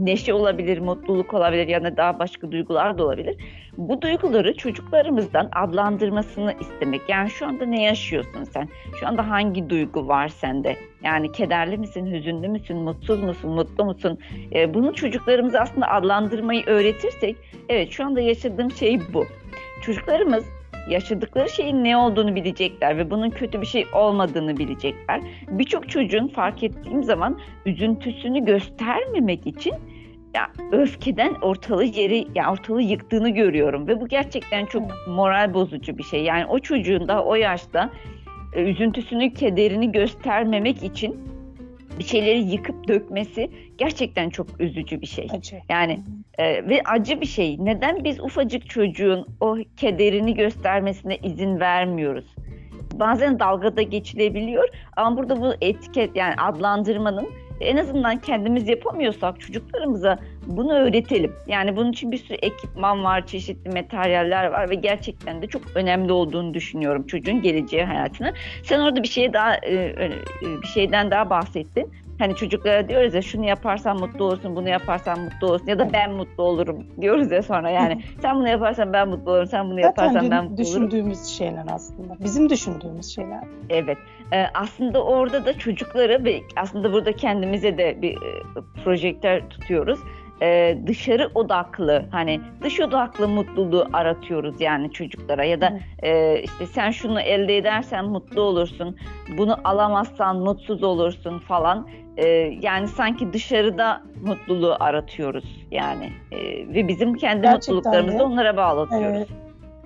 neşe 0.00 0.34
olabilir, 0.34 0.78
mutluluk 0.78 1.34
olabilir 1.34 1.68
ya 1.68 1.84
da 1.84 1.96
daha 1.96 2.18
başka 2.18 2.52
duygular 2.52 2.98
da 2.98 3.04
olabilir. 3.04 3.36
Bu 3.76 4.02
duyguları 4.02 4.56
çocuklarımızdan 4.56 5.48
adlandırmasını 5.52 6.54
istemek. 6.60 7.00
Yani 7.08 7.30
şu 7.30 7.46
anda 7.46 7.66
ne 7.66 7.82
yaşıyorsun 7.82 8.44
sen? 8.44 8.68
Şu 9.00 9.06
anda 9.06 9.30
hangi 9.30 9.70
duygu 9.70 10.08
var 10.08 10.28
sende? 10.28 10.76
Yani 11.02 11.32
kederli 11.32 11.78
misin, 11.78 12.12
hüzünlü 12.12 12.48
müsün, 12.48 12.76
mutsuz 12.76 13.22
musun, 13.22 13.50
mutlu 13.50 13.84
musun? 13.84 14.18
Ee, 14.54 14.74
bunu 14.74 14.94
çocuklarımıza 14.94 15.60
aslında 15.60 15.88
adlandırmayı 15.88 16.62
öğretirsek, 16.66 17.36
evet 17.68 17.90
şu 17.90 18.06
anda 18.06 18.20
yaşadığım 18.20 18.70
şey 18.70 19.00
bu. 19.14 19.26
Çocuklarımız 19.82 20.57
yaşadıkları 20.88 21.48
şeyin 21.48 21.84
ne 21.84 21.96
olduğunu 21.96 22.34
bilecekler 22.34 22.98
ve 22.98 23.10
bunun 23.10 23.30
kötü 23.30 23.60
bir 23.60 23.66
şey 23.66 23.86
olmadığını 23.92 24.56
bilecekler. 24.56 25.20
Birçok 25.48 25.88
çocuğun 25.88 26.28
fark 26.28 26.62
ettiğim 26.62 27.02
zaman 27.02 27.38
üzüntüsünü 27.66 28.44
göstermemek 28.44 29.46
için 29.46 29.74
ya 30.34 30.52
öfkeden 30.72 31.34
ortalığı 31.34 31.84
yeri 31.84 32.26
ya 32.34 32.52
ortalığı 32.52 32.82
yıktığını 32.82 33.30
görüyorum 33.30 33.88
ve 33.88 34.00
bu 34.00 34.08
gerçekten 34.08 34.66
çok 34.66 34.82
moral 35.08 35.54
bozucu 35.54 35.98
bir 35.98 36.02
şey. 36.02 36.22
Yani 36.22 36.46
o 36.46 36.58
çocuğun 36.58 37.08
da 37.08 37.24
o 37.24 37.34
yaşta 37.34 37.90
e, 38.52 38.62
üzüntüsünü, 38.62 39.34
kederini 39.34 39.92
göstermemek 39.92 40.82
için 40.82 41.20
bir 41.98 42.04
şeyleri 42.04 42.40
yıkıp 42.40 42.88
dökmesi 42.88 43.50
gerçekten 43.78 44.30
çok 44.30 44.60
üzücü 44.60 45.00
bir 45.00 45.06
şey. 45.06 45.28
Acı. 45.32 45.56
Yani 45.68 46.00
e, 46.38 46.68
ve 46.68 46.82
acı 46.84 47.20
bir 47.20 47.26
şey. 47.26 47.56
Neden 47.60 48.04
biz 48.04 48.20
ufacık 48.20 48.70
çocuğun 48.70 49.26
o 49.40 49.56
kederini 49.76 50.34
göstermesine 50.34 51.16
izin 51.16 51.60
vermiyoruz? 51.60 52.34
Bazen 52.94 53.38
dalgada 53.38 53.82
geçilebiliyor 53.82 54.68
ama 54.96 55.16
burada 55.16 55.40
bu 55.40 55.54
etiket 55.60 56.16
yani 56.16 56.34
adlandırmanın 56.34 57.28
en 57.60 57.76
azından 57.76 58.16
kendimiz 58.16 58.68
yapamıyorsak 58.68 59.40
çocuklarımıza 59.40 60.18
bunu 60.46 60.72
öğretelim. 60.72 61.32
Yani 61.46 61.76
bunun 61.76 61.92
için 61.92 62.12
bir 62.12 62.16
sürü 62.16 62.34
ekipman 62.34 63.04
var, 63.04 63.26
çeşitli 63.26 63.70
materyaller 63.70 64.44
var 64.44 64.70
ve 64.70 64.74
gerçekten 64.74 65.42
de 65.42 65.46
çok 65.46 65.62
önemli 65.74 66.12
olduğunu 66.12 66.54
düşünüyorum 66.54 67.06
çocuğun 67.06 67.42
geleceği 67.42 67.84
hayatına. 67.84 68.32
Sen 68.62 68.80
orada 68.80 69.02
bir 69.02 69.08
şey 69.08 69.32
daha 69.32 69.54
e, 69.56 69.74
e, 69.74 70.10
bir 70.62 70.66
şeyden 70.66 71.10
daha 71.10 71.30
bahsettin. 71.30 71.92
Hani 72.18 72.36
çocuklara 72.36 72.88
diyoruz 72.88 73.14
ya 73.14 73.22
şunu 73.22 73.46
yaparsan 73.46 74.00
mutlu 74.00 74.24
olursun, 74.24 74.56
bunu 74.56 74.68
yaparsan 74.68 75.20
mutlu 75.20 75.46
olursun 75.46 75.66
ya 75.66 75.78
da 75.78 75.92
ben 75.92 76.12
mutlu 76.12 76.42
olurum 76.42 76.86
diyoruz 77.00 77.30
ya 77.30 77.42
sonra 77.42 77.70
yani. 77.70 78.02
sen 78.22 78.36
bunu 78.36 78.48
yaparsan 78.48 78.92
ben 78.92 79.08
mutlu 79.08 79.30
olurum, 79.32 79.46
sen 79.46 79.70
bunu 79.70 79.80
yaparsan 79.80 80.12
Zaten 80.12 80.30
ben 80.30 80.44
mutlu 80.44 80.54
olurum. 80.54 80.66
düşündüğümüz 80.66 81.24
şeyler 81.24 81.64
aslında. 81.72 82.16
Bizim 82.24 82.48
düşündüğümüz 82.50 83.14
şeyler. 83.14 83.40
Evet. 83.70 83.98
Ee, 84.32 84.44
aslında 84.54 85.04
orada 85.04 85.44
da 85.44 85.58
çocukları 85.58 86.24
ve 86.24 86.42
aslında 86.56 86.92
burada 86.92 87.12
kendimize 87.12 87.78
de 87.78 88.02
bir 88.02 88.12
e, 88.12 88.42
projektör 88.84 89.40
tutuyoruz 89.50 89.98
e, 90.42 90.78
dışarı 90.86 91.30
odaklı 91.34 92.04
hani 92.10 92.40
dış 92.62 92.80
odaklı 92.80 93.28
mutluluğu 93.28 93.86
aratıyoruz 93.92 94.60
yani 94.60 94.92
çocuklara 94.92 95.44
ya 95.44 95.60
da 95.60 95.78
e, 96.02 96.42
işte 96.42 96.66
sen 96.66 96.90
şunu 96.90 97.20
elde 97.20 97.56
edersen 97.56 98.04
mutlu 98.04 98.40
olursun 98.40 98.96
bunu 99.38 99.56
alamazsan 99.64 100.36
mutsuz 100.36 100.82
olursun 100.82 101.38
falan 101.38 101.88
e, 102.16 102.26
yani 102.62 102.88
sanki 102.88 103.32
dışarıda 103.32 104.02
mutluluğu 104.22 104.76
aratıyoruz 104.80 105.66
yani 105.70 106.12
e, 106.32 106.38
ve 106.74 106.88
bizim 106.88 107.14
kendi 107.14 107.42
Gerçekten 107.42 107.74
mutluluklarımızı 107.74 108.18
de. 108.18 108.22
onlara 108.22 108.56
bağlatıyoruz. 108.56 109.28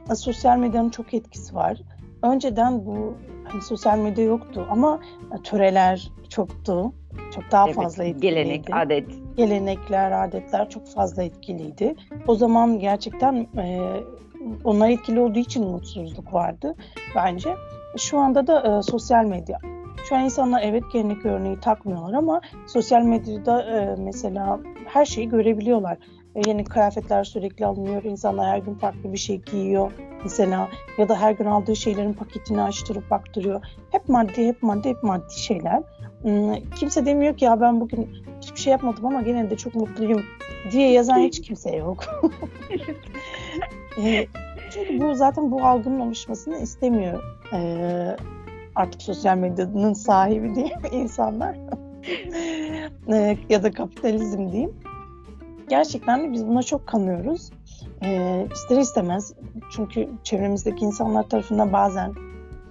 Evet. 0.09 0.19
Sosyal 0.19 0.59
medyanın 0.59 0.91
çok 0.91 1.15
etkisi 1.15 1.55
var. 1.55 1.79
Önceden 2.23 2.87
bu 2.87 3.17
hani 3.49 3.63
sosyal 3.63 3.99
medya 3.99 4.25
yoktu 4.25 4.67
ama 4.71 5.01
töreler 5.45 6.09
çoktu. 6.29 6.93
Çok 7.35 7.51
daha 7.51 7.67
evet, 7.67 7.77
fazla 7.77 8.05
etkiliydi. 8.05 8.35
Gelenek, 8.35 8.65
adet. 8.73 9.22
Gelenekler, 9.37 10.25
adetler 10.25 10.71
çok 10.71 10.87
fazla 10.87 11.23
etkiliydi. 11.23 11.95
O 12.27 12.35
zaman 12.35 12.79
gerçekten 12.79 13.35
e, 13.57 13.81
onlar 14.65 14.91
etkili 14.91 15.21
olduğu 15.21 15.39
için 15.39 15.65
mutsuzluk 15.65 16.35
vardı 16.35 16.75
bence. 17.17 17.55
Şu 17.97 18.19
anda 18.19 18.47
da 18.47 18.79
e, 18.79 18.83
sosyal 18.83 19.25
medya. 19.25 19.59
Şu 20.09 20.17
an 20.17 20.25
insanlar 20.25 20.63
evet 20.63 20.85
gelenek 20.93 21.27
örneği 21.27 21.61
takmıyorlar 21.61 22.13
ama 22.13 22.41
sosyal 22.67 23.03
medyada 23.03 23.63
e, 23.63 23.97
mesela 23.99 24.61
her 24.87 25.05
şeyi 25.05 25.29
görebiliyorlar. 25.29 25.99
E, 26.35 26.41
yeni 26.47 26.65
kıyafetler 26.65 27.25
sürekli 27.25 27.67
alınıyor. 27.67 28.03
İnsanlar 28.03 28.49
her 28.49 28.59
gün 28.59 28.75
farklı 28.75 29.13
bir 29.13 29.19
şey 29.19 29.41
giyiyor 29.41 29.93
mesela 30.25 30.69
ya 30.99 31.09
da 31.09 31.21
her 31.21 31.33
gün 31.33 31.45
aldığı 31.45 31.77
şeylerin 31.77 32.13
paketini 32.13 32.63
açtırıp 32.63 33.11
baktırıyor. 33.11 33.65
Hep 33.91 34.09
maddi, 34.09 34.47
hep 34.47 34.63
maddi, 34.63 34.89
hep 34.89 35.03
maddi 35.03 35.41
şeyler. 35.41 35.83
Hmm, 36.23 36.55
kimse 36.77 37.07
demiyor 37.07 37.37
ki 37.37 37.45
ya 37.45 37.61
ben 37.61 37.81
bugün 37.81 38.09
şey 38.63 38.71
yapmadım 38.71 39.07
ama 39.07 39.23
gene 39.23 39.51
de 39.51 39.57
çok 39.57 39.75
mutluyum 39.75 40.23
diye 40.71 40.93
yazan 40.93 41.19
hiç 41.19 41.41
kimse 41.41 41.77
yok. 41.77 42.05
e, 43.99 44.27
çünkü 44.71 45.01
bu 45.01 45.15
zaten 45.15 45.51
bu 45.51 45.67
algının 45.67 46.01
oluşmasını 46.01 46.59
istemiyor 46.59 47.23
e, 47.53 48.17
artık 48.75 49.03
sosyal 49.03 49.37
medyanın 49.37 49.93
sahibi 49.93 50.55
diyeyim 50.55 50.79
insanlar 50.93 51.57
e, 53.13 53.37
ya 53.49 53.63
da 53.63 53.71
kapitalizm 53.71 54.53
diyeyim. 54.53 54.75
Gerçekten 55.69 56.23
de 56.23 56.33
biz 56.33 56.47
buna 56.47 56.63
çok 56.63 56.87
kanıyoruz. 56.87 57.51
E, 58.05 58.43
ister 58.53 58.79
istemez 58.79 59.35
çünkü 59.71 60.09
çevremizdeki 60.23 60.85
insanlar 60.85 61.23
tarafından 61.29 61.73
bazen 61.73 62.13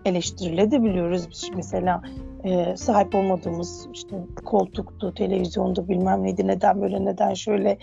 eleştirilebiliyoruz. 0.05 1.49
Mesela 1.55 2.01
e, 2.43 2.77
sahip 2.77 3.15
olmadığımız 3.15 3.87
işte 3.93 4.15
koltuktu, 4.45 5.13
televizyondu 5.13 5.87
bilmem 5.87 6.23
neydi 6.23 6.47
neden 6.47 6.81
böyle 6.81 7.05
neden 7.05 7.33
şöyle. 7.33 7.77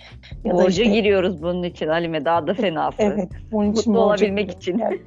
Ya 0.45 0.55
Borca 0.55 0.69
işte, 0.69 0.85
giriyoruz 0.85 1.43
bunun 1.43 1.63
için 1.63 1.89
Halime 1.89 2.25
daha 2.25 2.47
da 2.47 2.55
fenası. 2.55 3.03
Evet. 3.03 3.29
Bunun 3.53 3.73
için 3.73 3.93
Mutlu 3.93 4.05
olabilmek 4.05 4.51
için. 4.51 4.79
Yani. 4.79 5.01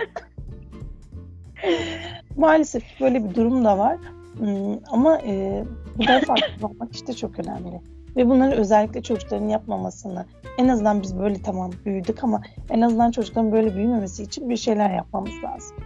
Maalesef 2.38 2.84
böyle 3.02 3.30
bir 3.30 3.36
durum 3.36 3.66
da 3.66 3.78
var. 3.78 3.98
Hmm, 4.38 4.78
ama 4.92 5.20
e, 5.26 5.64
bu 5.98 6.08
da 6.08 6.20
farklı 6.20 6.68
olmak 6.68 6.96
işte 6.96 7.14
çok 7.14 7.40
önemli. 7.40 7.82
Ve 8.16 8.30
bunları 8.30 8.56
özellikle 8.56 9.02
çocukların 9.02 9.48
yapmamasını, 9.48 10.26
en 10.58 10.68
azından 10.68 11.02
biz 11.02 11.20
böyle 11.20 11.42
tamam 11.42 11.72
büyüdük 11.86 12.24
ama 12.24 12.42
en 12.70 12.82
azından 12.82 13.12
çocukların 13.12 13.52
böyle 13.52 13.76
büyümemesi 13.76 14.24
için 14.24 14.50
bir 14.50 14.58
şeyler 14.58 14.96
yapmamız 14.96 15.44
lazım. 15.44 15.78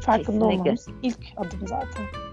Farkında 0.00 0.48
Kesinlikle. 0.48 0.60
olmamız 0.60 0.86
ilk 1.02 1.20
adım 1.36 1.66
zaten. 1.66 2.29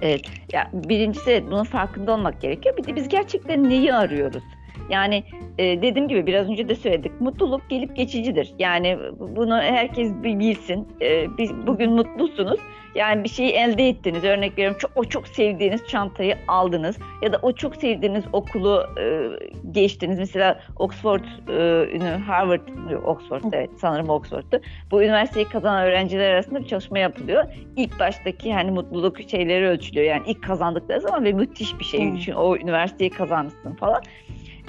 Evet. 0.00 0.26
Ya 0.52 0.70
birincisi 0.72 1.44
bunun 1.46 1.64
farkında 1.64 2.12
olmak 2.14 2.40
gerekiyor. 2.40 2.76
Bir 2.76 2.86
de 2.86 2.96
biz 2.96 3.08
gerçekten 3.08 3.68
neyi 3.68 3.94
arıyoruz? 3.94 4.44
Yani 4.90 5.24
e, 5.58 5.82
dediğim 5.82 6.08
gibi 6.08 6.26
biraz 6.26 6.50
önce 6.50 6.68
de 6.68 6.74
söyledik. 6.74 7.20
Mutluluk 7.20 7.70
gelip 7.70 7.96
geçicidir. 7.96 8.54
Yani 8.58 8.98
bunu 9.18 9.58
herkes 9.58 10.12
bilsin. 10.12 10.88
E, 11.00 11.38
biz 11.38 11.66
bugün 11.66 11.92
mutlusunuz. 11.92 12.60
Yani 12.94 13.24
bir 13.24 13.28
şeyi 13.28 13.50
elde 13.50 13.88
ettiniz. 13.88 14.24
Örnek 14.24 14.58
veriyorum 14.58 14.78
çok, 14.80 14.90
o 14.94 15.04
çok 15.04 15.28
sevdiğiniz 15.28 15.86
çantayı 15.86 16.36
aldınız. 16.48 16.98
Ya 17.22 17.32
da 17.32 17.38
o 17.42 17.52
çok 17.52 17.76
sevdiğiniz 17.76 18.24
okulu 18.32 18.86
e, 19.00 19.28
geçtiniz. 19.70 20.18
Mesela 20.18 20.60
Oxford, 20.76 21.24
e, 21.48 22.08
Harvard, 22.08 22.68
Oxford 23.04 23.42
evet 23.52 23.70
sanırım 23.78 24.08
Oxford'tu. 24.08 24.60
Bu 24.90 25.02
üniversiteyi 25.02 25.48
kazanan 25.48 25.86
öğrenciler 25.86 26.30
arasında 26.30 26.60
bir 26.60 26.66
çalışma 26.66 26.98
yapılıyor. 26.98 27.44
İlk 27.76 28.00
baştaki 28.00 28.54
hani 28.54 28.70
mutluluk 28.70 29.16
şeyleri 29.30 29.66
ölçülüyor. 29.66 30.06
Yani 30.06 30.22
ilk 30.26 30.42
kazandıkları 30.42 31.00
zaman 31.00 31.24
ve 31.24 31.32
müthiş 31.32 31.78
bir 31.78 31.84
şey. 31.84 32.00
Çünkü 32.00 32.34
o 32.34 32.56
üniversiteyi 32.56 33.10
kazanmışsın 33.10 33.74
falan. 33.74 34.02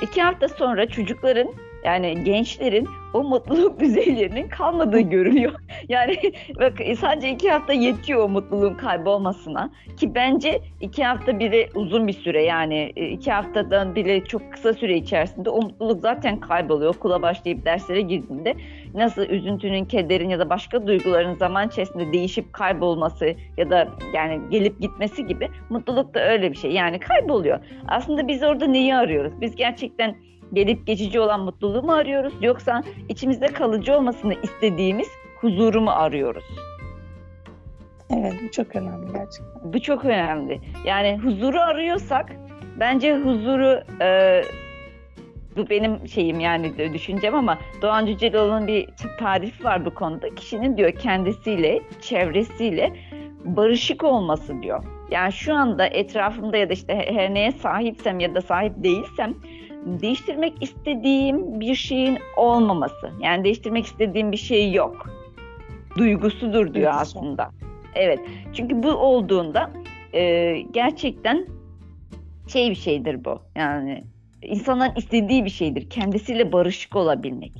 İki 0.02 0.22
hafta 0.22 0.48
sonra 0.48 0.90
çocukların 0.90 1.54
yani 1.84 2.24
gençlerin 2.24 2.88
o 3.14 3.24
mutluluk 3.24 3.80
düzeylerinin 3.80 4.48
kalmadığı 4.48 5.00
görülüyor. 5.00 5.54
Yani 5.90 6.18
bak 6.60 6.74
sadece 7.00 7.30
iki 7.30 7.52
hafta 7.52 7.74
yetiyor 7.74 8.24
o 8.24 8.30
mutluluğun 8.30 8.74
kaybolmasına. 8.74 9.70
Ki 9.98 10.16
bence 10.16 10.62
iki 10.82 11.04
hafta 11.04 11.40
bile 11.40 11.70
uzun 11.76 12.08
bir 12.08 12.14
süre 12.14 12.44
yani 12.44 12.94
e, 12.96 13.10
iki 13.10 13.32
haftadan 13.32 13.96
bile 13.96 14.26
çok 14.26 14.54
kısa 14.54 14.74
süre 14.74 14.98
içerisinde 14.98 15.50
o 15.50 15.62
mutluluk 15.62 16.02
zaten 16.02 16.40
kayboluyor. 16.40 16.96
Okula 16.96 17.22
başlayıp 17.22 17.66
derslere 17.66 18.02
girdiğinde 18.02 18.56
nasıl 18.94 19.22
üzüntünün, 19.22 19.86
kederin 19.86 20.30
ya 20.30 20.40
da 20.40 20.50
başka 20.50 20.88
duyguların 20.88 21.34
zaman 21.34 21.68
içerisinde 21.68 22.14
değişip 22.14 22.54
kaybolması 22.54 23.34
ya 23.58 23.70
da 23.70 23.88
yani 24.14 24.40
gelip 24.52 24.82
gitmesi 24.82 25.28
gibi 25.28 25.50
mutluluk 25.70 26.14
da 26.14 26.30
öyle 26.30 26.52
bir 26.52 26.58
şey. 26.58 26.72
Yani 26.72 27.00
kayboluyor. 27.00 27.60
Aslında 27.88 28.28
biz 28.28 28.44
orada 28.44 28.68
neyi 28.68 28.96
arıyoruz? 28.96 29.42
Biz 29.42 29.56
gerçekten 29.56 30.16
gelip 30.54 30.88
geçici 30.88 31.20
olan 31.20 31.40
mutluluğu 31.40 31.84
mu 31.84 31.94
arıyoruz 31.94 32.34
yoksa 32.42 32.84
içimizde 33.10 33.48
kalıcı 33.48 33.96
olmasını 33.98 34.34
istediğimiz 34.44 35.08
huzuru 35.42 35.82
mu 35.82 35.90
arıyoruz? 35.90 36.44
Evet 38.10 38.34
bu 38.44 38.52
çok 38.52 38.76
önemli 38.76 39.12
gerçekten. 39.14 39.74
Bu 39.74 39.82
çok 39.82 40.06
önemli. 40.06 40.62
Yani 40.86 41.18
huzuru 41.18 41.60
arıyorsak 41.60 42.32
bence 42.80 43.18
huzuru 43.18 43.84
e, 44.02 44.42
bu 45.58 45.70
benim 45.70 46.08
şeyim 46.08 46.40
yani 46.40 46.94
düşüncem 46.94 47.36
ama 47.36 47.58
Doğan 47.82 48.06
Cüceloğlu'nun 48.06 48.68
bir 48.68 48.90
tarifi 49.20 49.64
var 49.64 49.86
bu 49.86 49.94
konuda. 49.94 50.36
Kişinin 50.36 50.78
diyor 50.78 50.92
kendisiyle, 50.92 51.80
çevresiyle 52.02 52.94
barışık 53.46 54.04
olması 54.04 54.62
diyor. 54.62 54.84
Yani 55.12 55.32
şu 55.32 55.54
anda 55.54 55.86
etrafımda 55.86 56.58
ya 56.58 56.70
da 56.70 56.74
işte 56.74 56.94
her 56.94 57.34
neye 57.34 57.52
sahipsem 57.52 58.20
ya 58.20 58.36
da 58.36 58.42
sahip 58.42 58.74
değilsem 58.84 59.34
değiştirmek 59.86 60.54
istediğim 60.62 61.60
bir 61.60 61.76
şeyin 61.76 62.18
olmaması. 62.38 63.12
Yani 63.22 63.44
değiştirmek 63.44 63.86
istediğim 63.86 64.32
bir 64.32 64.38
şey 64.38 64.74
yok. 64.74 65.10
Duygusudur 65.98 66.74
diyor 66.74 66.92
evet, 66.92 67.02
aslında. 67.02 67.52
Evet. 67.96 68.20
Çünkü 68.54 68.84
bu 68.84 68.92
olduğunda 68.92 69.72
e, 70.14 70.54
gerçekten 70.72 71.48
şey 72.48 72.70
bir 72.70 72.76
şeydir 72.76 73.26
bu. 73.26 73.42
Yani 73.56 74.04
insanların 74.42 74.96
istediği 74.96 75.46
bir 75.46 75.50
şeydir. 75.50 75.90
Kendisiyle 75.90 76.52
barışık 76.52 76.96
olabilmek. 76.96 77.52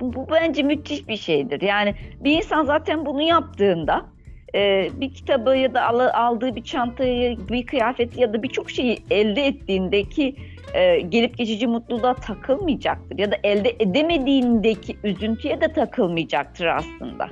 Bu, 0.00 0.14
bu 0.14 0.26
bence 0.30 0.62
müthiş 0.62 1.08
bir 1.08 1.16
şeydir. 1.16 1.60
Yani 1.60 1.94
bir 2.20 2.36
insan 2.36 2.64
zaten 2.64 3.06
bunu 3.06 3.22
yaptığında 3.22 4.06
e, 4.54 4.88
bir 5.00 5.14
kitabı 5.14 5.56
ya 5.56 5.74
da 5.74 6.14
aldığı 6.14 6.56
bir 6.56 6.64
çantayı, 6.64 7.38
bir 7.48 7.66
kıyafeti 7.66 8.20
ya 8.20 8.32
da 8.32 8.42
birçok 8.42 8.70
şeyi 8.70 8.98
elde 9.10 9.46
ettiğindeki 9.46 10.36
e, 10.74 11.00
gelip 11.00 11.38
geçici 11.38 11.66
mutluluğa 11.66 12.14
takılmayacaktır 12.14 13.18
ya 13.18 13.32
da 13.32 13.36
elde 13.44 13.76
edemediğindeki 13.80 14.96
üzüntüye 15.04 15.60
de 15.60 15.72
takılmayacaktır 15.72 16.66
aslında. 16.66 17.28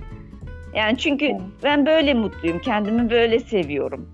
Yani 0.75 0.99
çünkü 0.99 1.31
ben 1.63 1.87
böyle 1.87 2.15
mutluyum, 2.15 2.59
kendimi 2.59 3.11
böyle 3.11 3.41
seviyorum. 3.41 4.09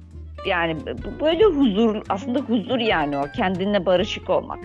Yani 0.46 0.76
böyle 1.20 1.44
huzur, 1.44 2.02
aslında 2.08 2.38
huzur 2.38 2.78
yani 2.78 3.18
o, 3.18 3.22
kendinle 3.36 3.86
barışık 3.86 4.30
olmak 4.30 4.58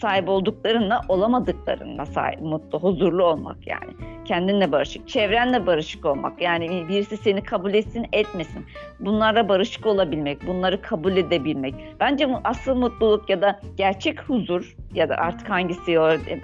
sahip 0.00 0.28
olduklarınla 0.28 1.00
olamadıklarınla 1.08 2.06
sahip, 2.06 2.40
mutlu, 2.40 2.78
huzurlu 2.78 3.24
olmak 3.24 3.66
yani. 3.66 3.92
Kendinle 4.24 4.72
barışık, 4.72 5.08
çevrenle 5.08 5.66
barışık 5.66 6.04
olmak. 6.04 6.40
Yani 6.40 6.88
birisi 6.88 7.16
seni 7.16 7.42
kabul 7.42 7.74
etsin, 7.74 8.06
etmesin. 8.12 8.66
Bunlarla 9.00 9.48
barışık 9.48 9.86
olabilmek, 9.86 10.46
bunları 10.46 10.82
kabul 10.82 11.16
edebilmek. 11.16 11.74
Bence 12.00 12.28
asıl 12.44 12.74
mutluluk 12.74 13.30
ya 13.30 13.42
da 13.42 13.60
gerçek 13.76 14.20
huzur 14.20 14.76
ya 14.94 15.08
da 15.08 15.14
artık 15.16 15.50
hangisi 15.50 15.92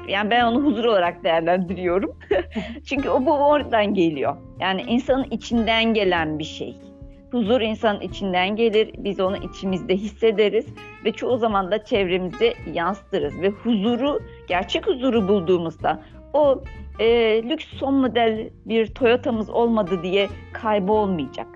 yani 0.08 0.30
ben 0.30 0.44
onu 0.44 0.64
huzur 0.64 0.84
olarak 0.84 1.24
değerlendiriyorum. 1.24 2.16
Çünkü 2.84 3.08
o 3.08 3.26
bu 3.26 3.32
oradan 3.32 3.94
geliyor. 3.94 4.36
Yani 4.60 4.82
insanın 4.82 5.26
içinden 5.30 5.94
gelen 5.94 6.38
bir 6.38 6.44
şey. 6.44 6.76
Huzur 7.34 7.60
insanın 7.60 8.00
içinden 8.00 8.56
gelir, 8.56 8.90
biz 8.98 9.20
onu 9.20 9.36
içimizde 9.36 9.96
hissederiz 9.96 10.66
ve 11.04 11.12
çoğu 11.12 11.38
zaman 11.38 11.70
da 11.70 11.84
çevremize 11.84 12.54
yansıtırız. 12.74 13.40
Ve 13.40 13.48
huzuru, 13.48 14.20
gerçek 14.48 14.86
huzuru 14.86 15.28
bulduğumuzda 15.28 16.02
o 16.32 16.62
e, 16.98 17.06
lüks 17.42 17.66
son 17.66 17.94
model 17.94 18.50
bir 18.66 18.86
Toyota'mız 18.86 19.50
olmadı 19.50 20.02
diye 20.02 20.28
kaybolmayacak. 20.52 21.48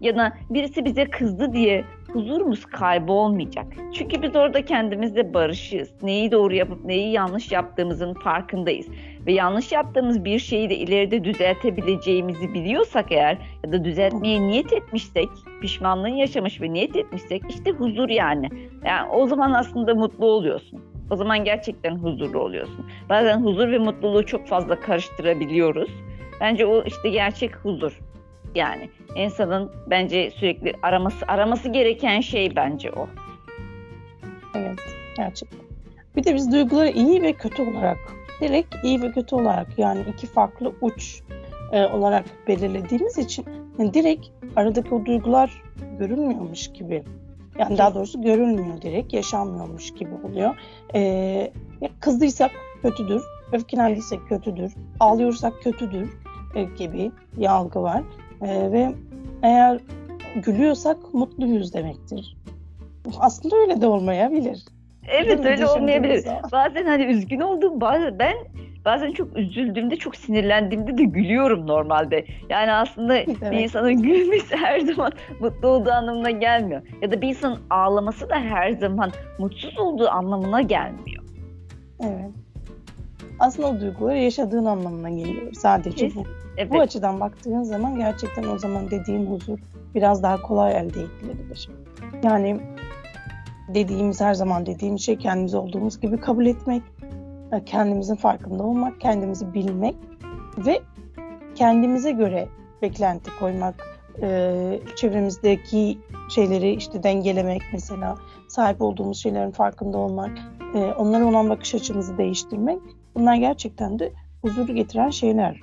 Ya 0.00 0.16
da 0.16 0.32
birisi 0.50 0.84
bize 0.84 1.04
kızdı 1.04 1.52
diye 1.52 1.84
huzurumuz 2.12 2.64
kaybolmayacak. 2.64 3.66
Çünkü 3.92 4.22
biz 4.22 4.36
orada 4.36 4.64
kendimizle 4.64 5.34
barışığız. 5.34 6.02
Neyi 6.02 6.32
doğru 6.32 6.54
yapıp 6.54 6.84
neyi 6.84 7.12
yanlış 7.12 7.52
yaptığımızın 7.52 8.14
farkındayız. 8.14 8.86
Ve 9.26 9.32
yanlış 9.32 9.72
yaptığımız 9.72 10.24
bir 10.24 10.38
şeyi 10.38 10.70
de 10.70 10.76
ileride 10.76 11.24
düzeltebileceğimizi 11.24 12.54
biliyorsak 12.54 13.12
eğer 13.12 13.38
ya 13.64 13.72
da 13.72 13.84
düzeltmeye 13.84 14.40
niyet 14.40 14.72
etmişsek, 14.72 15.28
pişmanlığın 15.60 16.08
yaşamış 16.08 16.60
ve 16.60 16.72
niyet 16.72 16.96
etmişsek 16.96 17.42
işte 17.48 17.70
huzur 17.70 18.08
yani. 18.08 18.48
Yani 18.84 19.10
o 19.10 19.26
zaman 19.26 19.52
aslında 19.52 19.94
mutlu 19.94 20.26
oluyorsun. 20.26 20.80
O 21.10 21.16
zaman 21.16 21.44
gerçekten 21.44 21.96
huzurlu 21.96 22.38
oluyorsun. 22.38 22.86
Bazen 23.08 23.40
huzur 23.40 23.70
ve 23.70 23.78
mutluluğu 23.78 24.26
çok 24.26 24.46
fazla 24.46 24.80
karıştırabiliyoruz. 24.80 25.90
Bence 26.40 26.66
o 26.66 26.84
işte 26.84 27.08
gerçek 27.08 27.56
huzur. 27.56 28.00
Yani 28.54 28.90
insanın 29.16 29.72
bence 29.86 30.30
sürekli 30.30 30.72
araması 30.82 31.24
araması 31.28 31.68
gereken 31.68 32.20
şey 32.20 32.56
bence 32.56 32.92
o. 32.92 33.08
Evet, 34.54 34.78
gerçekten. 35.16 35.60
Bir 36.16 36.24
de 36.24 36.34
biz 36.34 36.52
duyguları 36.52 36.88
iyi 36.88 37.22
ve 37.22 37.32
kötü 37.32 37.62
olarak 37.62 37.98
direkt 38.40 38.74
iyi 38.84 39.02
ve 39.02 39.12
kötü 39.12 39.34
olarak 39.36 39.78
yani 39.78 40.04
iki 40.14 40.26
farklı 40.26 40.72
uç 40.80 41.22
e, 41.72 41.84
olarak 41.84 42.24
belirlediğimiz 42.48 43.18
için 43.18 43.44
yani 43.78 43.94
direkt 43.94 44.26
aradaki 44.56 44.94
o 44.94 45.06
duygular 45.06 45.62
görünmüyormuş 45.98 46.72
gibi. 46.72 47.04
Yani 47.58 47.78
daha 47.78 47.94
doğrusu 47.94 48.22
görülmüyor 48.22 48.82
direkt, 48.82 49.12
yaşanmıyormuş 49.12 49.94
gibi 49.94 50.10
oluyor. 50.24 50.56
Ee, 50.94 51.52
kızdıysak 52.00 52.50
kötüdür, 52.82 53.22
öfkelendiysek 53.52 54.20
kötüdür, 54.28 54.74
ağlıyorsak 55.00 55.62
kötüdür 55.62 56.10
e, 56.54 56.64
gibi 56.64 57.10
bir 57.36 57.52
algı 57.52 57.82
var. 57.82 58.02
E, 58.42 58.72
ve 58.72 58.94
eğer 59.42 59.80
gülüyorsak 60.34 61.14
mutluyuz 61.14 61.74
demektir. 61.74 62.36
Aslında 63.20 63.56
öyle 63.56 63.80
de 63.80 63.86
olmayabilir. 63.86 64.64
Evet 65.08 65.44
öyle 65.44 65.66
olmayabilir. 65.66 66.24
Bazen 66.52 66.86
hani 66.86 67.04
üzgün 67.04 67.40
olduğum 67.40 67.80
bazen 67.80 68.18
ben 68.18 68.34
bazen 68.84 69.12
çok 69.12 69.36
üzüldüğümde 69.36 69.96
çok 69.96 70.16
sinirlendiğimde 70.16 70.98
de 70.98 71.04
gülüyorum 71.04 71.66
normalde. 71.66 72.24
Yani 72.48 72.72
aslında 72.72 73.16
evet. 73.18 73.50
bir 73.50 73.58
insanın 73.58 74.02
gülmesi 74.02 74.56
her 74.62 74.80
zaman 74.80 75.12
mutlu 75.40 75.68
olduğu 75.68 75.90
anlamına 75.90 76.30
gelmiyor. 76.30 76.82
Ya 77.02 77.10
da 77.10 77.20
bir 77.20 77.28
insanın 77.28 77.58
ağlaması 77.70 78.30
da 78.30 78.40
her 78.40 78.70
zaman 78.70 79.10
mutsuz 79.38 79.78
olduğu 79.78 80.08
anlamına 80.08 80.62
gelmiyor. 80.62 81.24
Evet. 82.00 82.43
Aslında 83.38 83.68
o 83.68 83.80
duyguları 83.80 84.18
yaşadığın 84.18 84.64
anlamına 84.64 85.10
geliyor 85.10 85.52
sadece 85.52 86.14
bu. 86.14 86.24
Evet. 86.56 86.72
Bu 86.72 86.80
açıdan 86.80 87.20
baktığın 87.20 87.62
zaman 87.62 87.96
gerçekten 87.96 88.44
o 88.44 88.58
zaman 88.58 88.90
dediğim 88.90 89.26
huzur 89.26 89.58
biraz 89.94 90.22
daha 90.22 90.42
kolay 90.42 90.72
elde 90.72 91.00
edilebilir. 91.00 91.68
Yani 92.22 92.60
dediğimiz 93.68 94.20
her 94.20 94.34
zaman 94.34 94.66
dediğim 94.66 94.98
şey 94.98 95.18
kendimiz 95.18 95.54
olduğumuz 95.54 96.00
gibi 96.00 96.16
kabul 96.16 96.46
etmek, 96.46 96.82
e, 97.52 97.64
kendimizin 97.64 98.14
farkında 98.14 98.62
olmak, 98.62 99.00
kendimizi 99.00 99.54
bilmek 99.54 99.94
ve 100.58 100.80
kendimize 101.54 102.12
göre 102.12 102.48
beklenti 102.82 103.30
koymak, 103.38 103.74
e, 104.22 104.80
çevremizdeki 104.96 105.98
şeyleri 106.34 106.74
işte 106.74 107.02
dengelemek 107.02 107.62
mesela, 107.72 108.16
sahip 108.48 108.82
olduğumuz 108.82 109.22
şeylerin 109.22 109.50
farkında 109.50 109.98
olmak, 109.98 110.38
e, 110.74 110.78
onlara 110.78 111.24
olan 111.24 111.50
bakış 111.50 111.74
açımızı 111.74 112.18
değiştirmek 112.18 112.78
bunlar 113.14 113.36
gerçekten 113.36 113.98
de 113.98 114.12
huzuru 114.42 114.74
getiren 114.74 115.10
şeyler. 115.10 115.60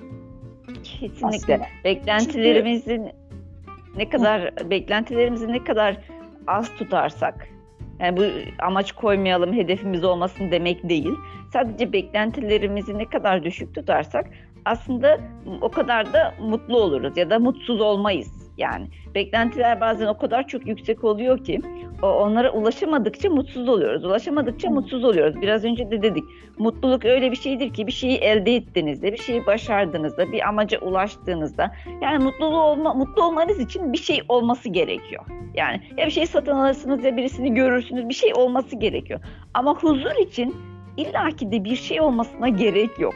Kesinlikle. 0.84 1.26
Aslında. 1.26 1.66
Beklentilerimizin 1.84 3.04
Çünkü... 3.04 3.98
ne 3.98 4.08
kadar 4.08 4.42
Hı. 4.42 4.70
beklentilerimizi 4.70 5.48
ne 5.48 5.64
kadar 5.64 5.96
az 6.46 6.74
tutarsak 6.78 7.48
yani 8.00 8.16
bu 8.16 8.24
amaç 8.58 8.92
koymayalım, 8.92 9.52
hedefimiz 9.52 10.04
olmasın 10.04 10.50
demek 10.50 10.88
değil. 10.88 11.14
Sadece 11.52 11.92
beklentilerimizi 11.92 12.98
ne 12.98 13.04
kadar 13.04 13.44
düşük 13.44 13.74
tutarsak 13.74 14.26
aslında 14.64 15.18
o 15.60 15.68
kadar 15.68 16.12
da 16.12 16.34
mutlu 16.40 16.78
oluruz 16.78 17.16
ya 17.16 17.30
da 17.30 17.38
mutsuz 17.38 17.80
olmayız. 17.80 18.52
Yani 18.58 18.86
beklentiler 19.14 19.80
bazen 19.80 20.06
o 20.06 20.18
kadar 20.18 20.48
çok 20.48 20.66
yüksek 20.66 21.04
oluyor 21.04 21.44
ki 21.44 21.60
onlara 22.02 22.52
ulaşamadıkça 22.52 23.30
mutsuz 23.30 23.68
oluyoruz. 23.68 24.04
Ulaşamadıkça 24.04 24.70
mutsuz 24.70 25.04
oluyoruz. 25.04 25.42
Biraz 25.42 25.64
önce 25.64 25.90
de 25.90 26.02
dedik. 26.02 26.24
Mutluluk 26.58 27.04
öyle 27.04 27.30
bir 27.30 27.36
şeydir 27.36 27.74
ki 27.74 27.86
bir 27.86 27.92
şeyi 27.92 28.18
elde 28.18 28.56
ettiğinizde, 28.56 29.12
bir 29.12 29.18
şeyi 29.18 29.46
başardığınızda, 29.46 30.32
bir 30.32 30.48
amaca 30.48 30.78
ulaştığınızda 30.78 31.72
yani 32.02 32.24
mutluluğu 32.24 32.60
olma, 32.60 32.94
mutlu 32.94 33.24
olmanız 33.24 33.60
için 33.60 33.92
bir 33.92 33.98
şey 33.98 34.22
olması 34.28 34.68
gerekiyor. 34.68 35.24
Yani 35.54 35.80
ya 35.96 36.06
bir 36.06 36.10
şey 36.10 36.26
satın 36.26 36.52
alırsınız 36.52 37.04
ya 37.04 37.16
birisini 37.16 37.54
görürsünüz. 37.54 38.08
Bir 38.08 38.14
şey 38.14 38.32
olması 38.34 38.76
gerekiyor. 38.76 39.20
Ama 39.54 39.74
huzur 39.74 40.16
için 40.20 40.56
illaki 40.96 41.52
de 41.52 41.64
bir 41.64 41.76
şey 41.76 42.00
olmasına 42.00 42.48
gerek 42.48 42.98
yok. 42.98 43.14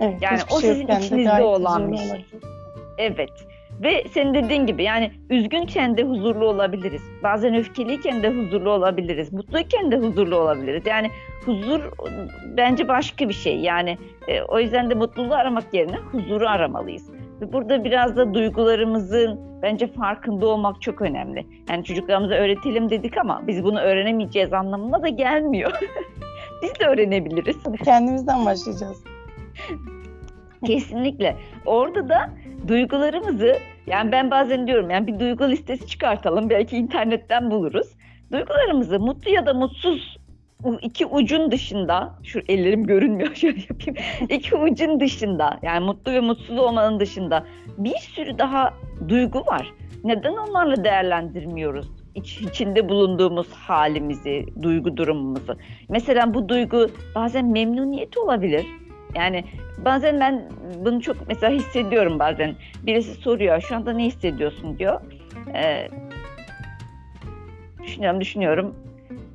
Evet, 0.00 0.22
yani 0.22 0.38
o 0.56 0.60
şey 0.60 0.70
sizin 0.70 0.88
içinizde 0.88 1.42
olan 1.42 1.92
bir 1.92 1.96
şey. 1.96 2.24
Evet. 2.98 3.30
Ve 3.80 4.04
senin 4.10 4.34
dediğin 4.34 4.66
gibi 4.66 4.82
yani 4.82 5.10
üzgünken 5.30 5.96
de 5.96 6.02
huzurlu 6.02 6.46
olabiliriz. 6.46 7.02
Bazen 7.22 7.54
öfkeliyken 7.54 8.22
de 8.22 8.30
huzurlu 8.30 8.70
olabiliriz. 8.70 9.32
Mutluyken 9.32 9.92
de 9.92 9.96
huzurlu 9.96 10.36
olabiliriz. 10.36 10.82
Yani 10.86 11.10
huzur 11.44 11.80
bence 12.56 12.88
başka 12.88 13.28
bir 13.28 13.34
şey. 13.34 13.58
Yani 13.58 13.98
e, 14.28 14.42
o 14.42 14.60
yüzden 14.60 14.90
de 14.90 14.94
mutluluğu 14.94 15.34
aramak 15.34 15.74
yerine 15.74 15.96
huzuru 15.96 16.48
aramalıyız. 16.48 17.10
Ve 17.40 17.52
burada 17.52 17.84
biraz 17.84 18.16
da 18.16 18.34
duygularımızın 18.34 19.40
bence 19.62 19.86
farkında 19.86 20.46
olmak 20.46 20.82
çok 20.82 21.02
önemli. 21.02 21.46
Yani 21.68 21.84
çocuklarımıza 21.84 22.34
öğretelim 22.34 22.90
dedik 22.90 23.18
ama 23.18 23.42
biz 23.46 23.64
bunu 23.64 23.80
öğrenemeyeceğiz 23.80 24.52
anlamına 24.52 25.02
da 25.02 25.08
gelmiyor. 25.08 25.72
biz 26.62 26.80
de 26.80 26.86
öğrenebiliriz. 26.86 27.56
Kendimizden 27.84 28.46
başlayacağız. 28.46 29.04
Kesinlikle. 30.66 31.36
Orada 31.66 32.08
da 32.08 32.30
duygularımızı 32.68 33.58
yani 33.86 34.12
ben 34.12 34.30
bazen 34.30 34.66
diyorum 34.66 34.90
yani 34.90 35.06
bir 35.06 35.20
duygu 35.20 35.50
listesi 35.50 35.86
çıkartalım 35.86 36.50
belki 36.50 36.76
internetten 36.76 37.50
buluruz. 37.50 37.86
Duygularımızı 38.32 39.00
mutlu 39.00 39.30
ya 39.30 39.46
da 39.46 39.54
mutsuz 39.54 40.16
iki 40.82 41.06
ucun 41.06 41.50
dışında 41.50 42.14
şu 42.22 42.40
ellerim 42.48 42.86
görünmüyor 42.86 43.34
şöyle 43.34 43.60
yapayım. 43.70 43.96
iki 44.28 44.56
ucun 44.56 45.00
dışında 45.00 45.58
yani 45.62 45.84
mutlu 45.84 46.12
ve 46.12 46.20
mutsuz 46.20 46.58
olmanın 46.58 47.00
dışında 47.00 47.46
bir 47.78 47.96
sürü 47.96 48.38
daha 48.38 48.74
duygu 49.08 49.38
var. 49.46 49.72
Neden 50.04 50.32
onlarla 50.32 50.84
değerlendirmiyoruz? 50.84 51.86
İç, 52.14 52.40
içinde 52.40 52.88
bulunduğumuz 52.88 53.52
halimizi, 53.52 54.46
duygu 54.62 54.96
durumumuzu. 54.96 55.56
Mesela 55.88 56.34
bu 56.34 56.48
duygu 56.48 56.86
bazen 57.14 57.46
memnuniyet 57.46 58.18
olabilir. 58.18 58.66
Yani 59.14 59.44
bazen 59.78 60.20
ben 60.20 60.42
bunu 60.84 61.02
çok 61.02 61.16
mesela 61.28 61.52
hissediyorum 61.52 62.18
bazen. 62.18 62.54
Birisi 62.82 63.14
soruyor 63.14 63.60
şu 63.60 63.76
anda 63.76 63.92
ne 63.92 64.04
hissediyorsun 64.04 64.78
diyor. 64.78 65.00
Ee, 65.54 65.88
düşünüyorum 67.82 68.20
düşünüyorum. 68.20 68.74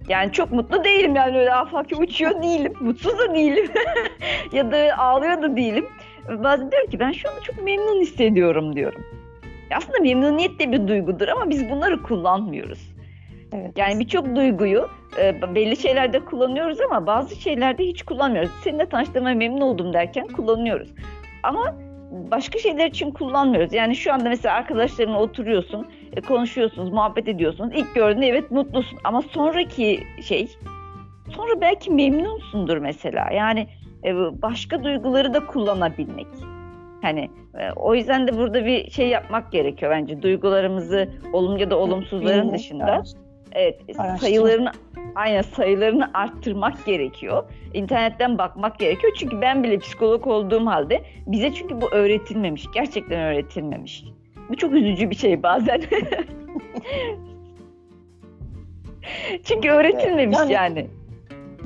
Yani 0.10 0.32
çok 0.32 0.52
mutlu 0.52 0.84
değilim 0.84 1.16
yani 1.16 1.38
öyle 1.38 1.54
afaki 1.54 1.96
uçuyor 1.96 2.44
değilim. 2.44 2.74
Mutsuz 2.80 3.20
da 3.20 3.36
değilim. 3.36 3.72
ya 4.52 4.72
da 4.72 4.98
ağlıyor 4.98 5.42
da 5.42 5.56
değilim. 5.56 5.86
Bazen 6.30 6.72
diyorum 6.72 6.90
ki 6.90 7.00
ben 7.00 7.12
şu 7.12 7.30
anda 7.30 7.42
çok 7.42 7.64
memnun 7.64 8.02
hissediyorum 8.02 8.76
diyorum. 8.76 9.04
Aslında 9.76 10.00
memnuniyet 10.00 10.60
de 10.60 10.72
bir 10.72 10.88
duygudur 10.88 11.28
ama 11.28 11.50
biz 11.50 11.70
bunları 11.70 12.04
kullanmıyoruz. 12.04 12.85
Evet. 13.56 13.78
Yani 13.78 14.00
birçok 14.00 14.36
duyguyu 14.36 14.88
e, 15.20 15.56
belli 15.56 15.78
şeylerde 15.78 16.20
kullanıyoruz 16.20 16.82
ama 16.82 17.08
bazı 17.08 17.36
şeylerde 17.36 17.84
hiç 17.84 18.04
kullanmıyoruz. 18.04 18.52
Seninle 18.64 18.86
tanıştığıma 18.86 19.34
memnun 19.34 19.62
oldum 19.62 19.94
derken 19.94 20.28
kullanıyoruz. 20.28 20.90
Ama 21.44 21.76
başka 22.32 22.60
şeyler 22.60 22.88
için 22.88 23.12
kullanmıyoruz. 23.12 23.74
Yani 23.74 23.96
şu 23.96 24.14
anda 24.14 24.30
mesela 24.30 24.56
arkadaşlarınla 24.56 25.22
oturuyorsun, 25.22 25.88
e, 26.16 26.22
konuşuyorsunuz, 26.22 26.92
muhabbet 26.92 27.28
ediyorsunuz. 27.28 27.72
İlk 27.76 27.96
gördüğünde 27.96 28.28
evet 28.28 28.52
mutlusun 28.52 29.00
ama 29.04 29.22
sonraki 29.22 30.04
şey 30.22 30.48
sonra 31.30 31.62
belki 31.62 31.92
memnunsundur 31.92 32.78
mesela. 32.78 33.32
Yani 33.32 33.68
e, 34.04 34.16
başka 34.42 34.84
duyguları 34.84 35.34
da 35.34 35.46
kullanabilmek. 35.46 36.28
Hani 37.02 37.30
e, 37.60 37.72
o 37.76 37.96
yüzden 37.96 38.28
de 38.28 38.38
burada 38.38 38.66
bir 38.66 38.92
şey 38.92 39.08
yapmak 39.08 39.52
gerekiyor 39.52 39.92
bence. 39.92 40.22
Duygularımızı 40.22 41.10
olumlu 41.34 41.60
ya 41.60 41.72
da 41.72 41.78
olumsuzların 41.78 42.54
dışında 42.54 43.04
evet 43.56 43.82
sayılarını 44.20 44.72
aynen 45.16 45.42
sayılarını 45.42 46.12
arttırmak 46.14 46.86
gerekiyor. 46.86 47.44
İnternetten 47.74 48.38
bakmak 48.38 48.80
gerekiyor. 48.80 49.14
Çünkü 49.18 49.42
ben 49.42 49.64
bile 49.64 49.80
psikolog 49.80 50.28
olduğum 50.28 50.66
halde 50.66 51.04
bize 51.28 51.54
çünkü 51.54 51.82
bu 51.82 51.90
öğretilmemiş. 51.92 52.68
Gerçekten 52.74 53.20
öğretilmemiş. 53.20 54.06
Bu 54.50 54.56
çok 54.56 54.74
üzücü 54.74 55.10
bir 55.10 55.16
şey 55.16 55.44
bazen. 55.44 55.82
çünkü 59.44 59.70
öğretilmemiş 59.70 60.38
yani. 60.38 60.54
yani 60.54 60.88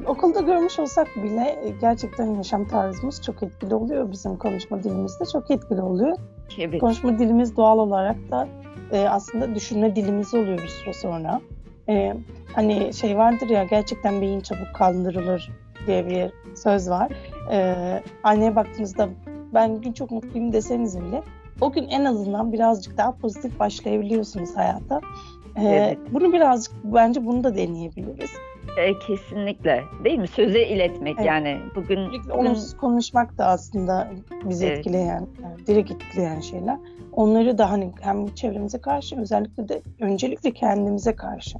okulda 0.05 0.41
görmüş 0.41 0.79
olsak 0.79 1.07
bile 1.15 1.59
e, 1.63 1.69
gerçekten 1.81 2.25
yaşam 2.25 2.67
tarzımız 2.67 3.21
çok 3.21 3.43
etkili 3.43 3.75
oluyor. 3.75 4.11
Bizim 4.11 4.37
konuşma 4.37 4.83
dilimizde 4.83 5.25
çok 5.25 5.51
etkili 5.51 5.81
oluyor. 5.81 6.17
Evet. 6.59 6.81
Konuşma 6.81 7.19
dilimiz 7.19 7.57
doğal 7.57 7.79
olarak 7.79 8.31
da 8.31 8.47
e, 8.91 9.07
aslında 9.07 9.55
düşünme 9.55 9.95
dilimiz 9.95 10.33
oluyor 10.33 10.57
bir 10.57 10.67
süre 10.67 10.93
sonra. 10.93 11.41
E, 11.89 12.13
hani 12.55 12.93
şey 12.93 13.17
vardır 13.17 13.49
ya 13.49 13.63
gerçekten 13.63 14.21
beyin 14.21 14.39
çabuk 14.39 14.75
kaldırılır 14.75 15.51
diye 15.87 16.07
bir 16.07 16.31
söz 16.55 16.89
var. 16.89 17.11
E, 17.51 17.75
anneye 18.23 18.55
baktığınızda 18.55 19.09
ben 19.53 19.75
bugün 19.75 19.93
çok 19.93 20.11
mutluyum 20.11 20.53
deseniz 20.53 21.01
bile 21.01 21.23
o 21.61 21.71
gün 21.71 21.87
en 21.87 22.05
azından 22.05 22.53
birazcık 22.53 22.97
daha 22.97 23.11
pozitif 23.11 23.59
başlayabiliyorsunuz 23.59 24.57
hayata. 24.57 25.01
E, 25.55 25.67
evet. 25.67 25.97
Bunu 26.11 26.33
birazcık 26.33 26.73
bence 26.83 27.25
bunu 27.25 27.43
da 27.43 27.55
deneyebiliriz. 27.55 28.31
E, 28.77 28.99
kesinlikle. 28.99 29.83
Değil 30.03 30.19
mi? 30.19 30.27
Söze 30.27 30.67
iletmek 30.67 31.15
evet. 31.17 31.27
yani. 31.27 31.57
Bugün, 31.75 32.07
bugün 32.07 32.29
olumsuz 32.29 32.77
konuşmak 32.77 33.37
da 33.37 33.45
aslında 33.45 34.11
bizi 34.43 34.65
evet. 34.65 34.77
etkileyen, 34.77 35.27
yani 35.43 35.67
direkt 35.67 35.91
etkileyen 35.91 36.39
şeyler. 36.39 36.77
Onları 37.13 37.57
da 37.57 37.71
hani 37.71 37.91
hem 38.01 38.27
çevremize 38.35 38.81
karşı 38.81 39.21
özellikle 39.21 39.69
de 39.69 39.81
öncelikle 39.99 40.51
kendimize 40.51 41.15
karşı 41.15 41.57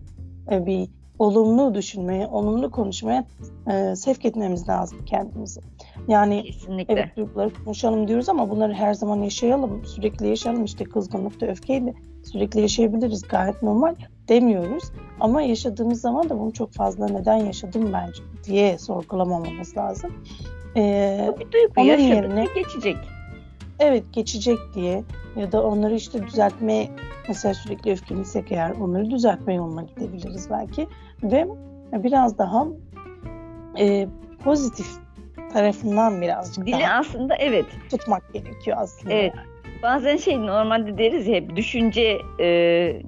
e, 0.51 0.65
bir 0.65 0.89
olumlu 1.19 1.75
düşünmeye, 1.75 2.27
olumlu 2.27 2.71
konuşmaya 2.71 3.25
e, 3.71 3.95
sevk 3.95 4.25
etmemiz 4.25 4.69
lazım 4.69 5.05
kendimizi. 5.05 5.61
Yani 6.07 6.43
Kesinlikle. 6.43 6.93
evet 6.93 7.17
duyguları 7.17 7.53
konuşalım 7.65 8.07
diyoruz 8.07 8.29
ama 8.29 8.49
bunları 8.49 8.73
her 8.73 8.93
zaman 8.93 9.17
yaşayalım, 9.23 9.85
sürekli 9.85 10.27
yaşayalım. 10.27 10.65
İşte 10.65 10.83
kızgınlıkta, 10.83 11.45
öfkeyle 11.45 11.93
sürekli 12.23 12.61
yaşayabiliriz 12.61 13.21
gayet 13.21 13.63
normal 13.63 13.95
demiyoruz. 14.29 14.83
Ama 15.19 15.41
yaşadığımız 15.41 16.01
zaman 16.01 16.29
da 16.29 16.39
bunu 16.39 16.53
çok 16.53 16.73
fazla 16.73 17.07
neden 17.07 17.37
yaşadım 17.37 17.93
bence 17.93 18.23
diye 18.43 18.77
sorgulamamamız 18.77 19.77
lazım. 19.77 20.13
Ee, 20.77 21.31
bir 21.39 21.51
duygu 21.51 21.81
yaşadık 21.81 22.09
yerine, 22.09 22.47
geçecek. 22.55 22.97
Evet 23.79 24.03
geçecek 24.11 24.57
diye 24.75 25.03
ya 25.35 25.51
da 25.51 25.63
onları 25.63 25.95
işte 25.95 26.27
düzeltmeye 26.27 26.89
mesela 27.27 27.53
sürekli 27.53 27.91
öfkeliysek 27.91 28.51
eğer 28.51 28.71
onları 28.71 29.11
düzeltme 29.11 29.53
yoluna 29.53 29.81
gidebiliriz 29.81 30.49
belki 30.49 30.87
ve 31.23 31.47
biraz 31.93 32.37
daha 32.37 32.67
e, 33.79 34.07
pozitif 34.43 34.87
tarafından 35.53 36.21
birazcık 36.21 36.65
Dili 36.65 36.73
daha 36.73 36.93
aslında 36.93 37.35
evet 37.35 37.65
tutmak 37.89 38.33
gerekiyor 38.33 38.77
aslında. 38.79 39.13
Evet. 39.13 39.33
Bazen 39.83 40.17
şey 40.17 40.41
normalde 40.41 40.97
deriz 40.97 41.27
ya 41.27 41.35
hep 41.35 41.55
düşünce 41.55 42.17
e, 42.39 43.01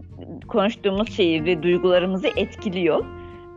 konuştuğumuz 0.47 1.15
şeyi 1.15 1.45
ve 1.45 1.63
duygularımızı 1.63 2.27
etkiliyor. 2.27 3.05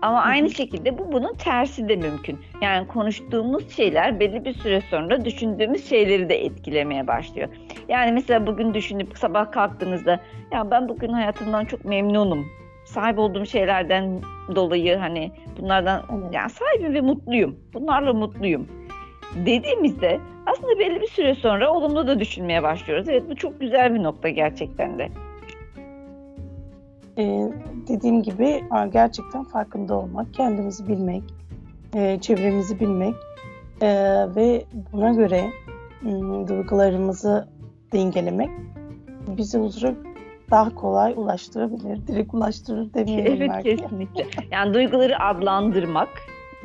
Ama 0.05 0.21
aynı 0.21 0.51
şekilde 0.51 0.99
bu 0.99 1.13
bunun 1.13 1.35
tersi 1.35 1.89
de 1.89 1.97
mümkün. 1.97 2.39
Yani 2.63 2.87
konuştuğumuz 2.87 3.77
şeyler 3.77 4.21
belli 4.21 4.45
bir 4.45 4.53
süre 4.53 4.81
sonra 4.81 5.25
düşündüğümüz 5.25 5.89
şeyleri 5.89 6.29
de 6.29 6.45
etkilemeye 6.45 7.07
başlıyor. 7.07 7.49
Yani 7.89 8.13
mesela 8.13 8.47
bugün 8.47 8.75
düşünüp 8.75 9.19
sabah 9.19 9.53
kalktığınızda 9.53 10.21
ya 10.53 10.71
ben 10.71 10.89
bugün 10.89 11.09
hayatımdan 11.09 11.65
çok 11.65 11.85
memnunum. 11.85 12.47
Sahip 12.85 13.19
olduğum 13.19 13.47
şeylerden 13.47 14.21
dolayı 14.55 14.97
hani 14.97 15.33
bunlardan 15.59 16.03
yani 16.33 16.51
sahibim 16.51 16.95
ve 16.95 17.01
mutluyum. 17.01 17.57
Bunlarla 17.75 18.13
mutluyum. 18.13 18.69
Dediğimizde 19.35 20.21
aslında 20.47 20.79
belli 20.79 21.01
bir 21.01 21.07
süre 21.07 21.35
sonra 21.35 21.73
olumlu 21.73 22.07
da 22.07 22.21
düşünmeye 22.21 22.63
başlıyoruz. 22.63 23.09
Evet 23.09 23.23
bu 23.31 23.37
çok 23.37 23.61
güzel 23.61 23.95
bir 23.95 24.03
nokta 24.03 24.29
gerçekten 24.29 24.99
de 24.99 25.09
e, 27.19 27.53
dediğim 27.89 28.23
gibi 28.23 28.65
gerçekten 28.93 29.45
farkında 29.45 29.95
olmak, 29.95 30.35
kendimizi 30.35 30.89
bilmek, 30.89 31.23
e, 31.95 32.21
çevremizi 32.21 32.81
bilmek 32.81 33.15
e, 33.81 33.89
ve 34.37 34.65
buna 34.93 35.13
göre 35.13 35.51
e, 36.03 36.11
duygularımızı 36.49 37.49
dengelemek 37.93 38.51
bizi 39.29 39.59
huzura 39.59 39.95
daha 40.51 40.75
kolay 40.75 41.13
ulaştırabilir. 41.17 42.07
Direkt 42.07 42.35
ulaştırır 42.35 42.95
demeyelim 42.95 43.43
evet, 43.43 43.51
belki. 43.51 43.77
kesinlikle. 43.77 44.27
Yani 44.51 44.75
duyguları 44.75 45.21
adlandırmak 45.21 46.09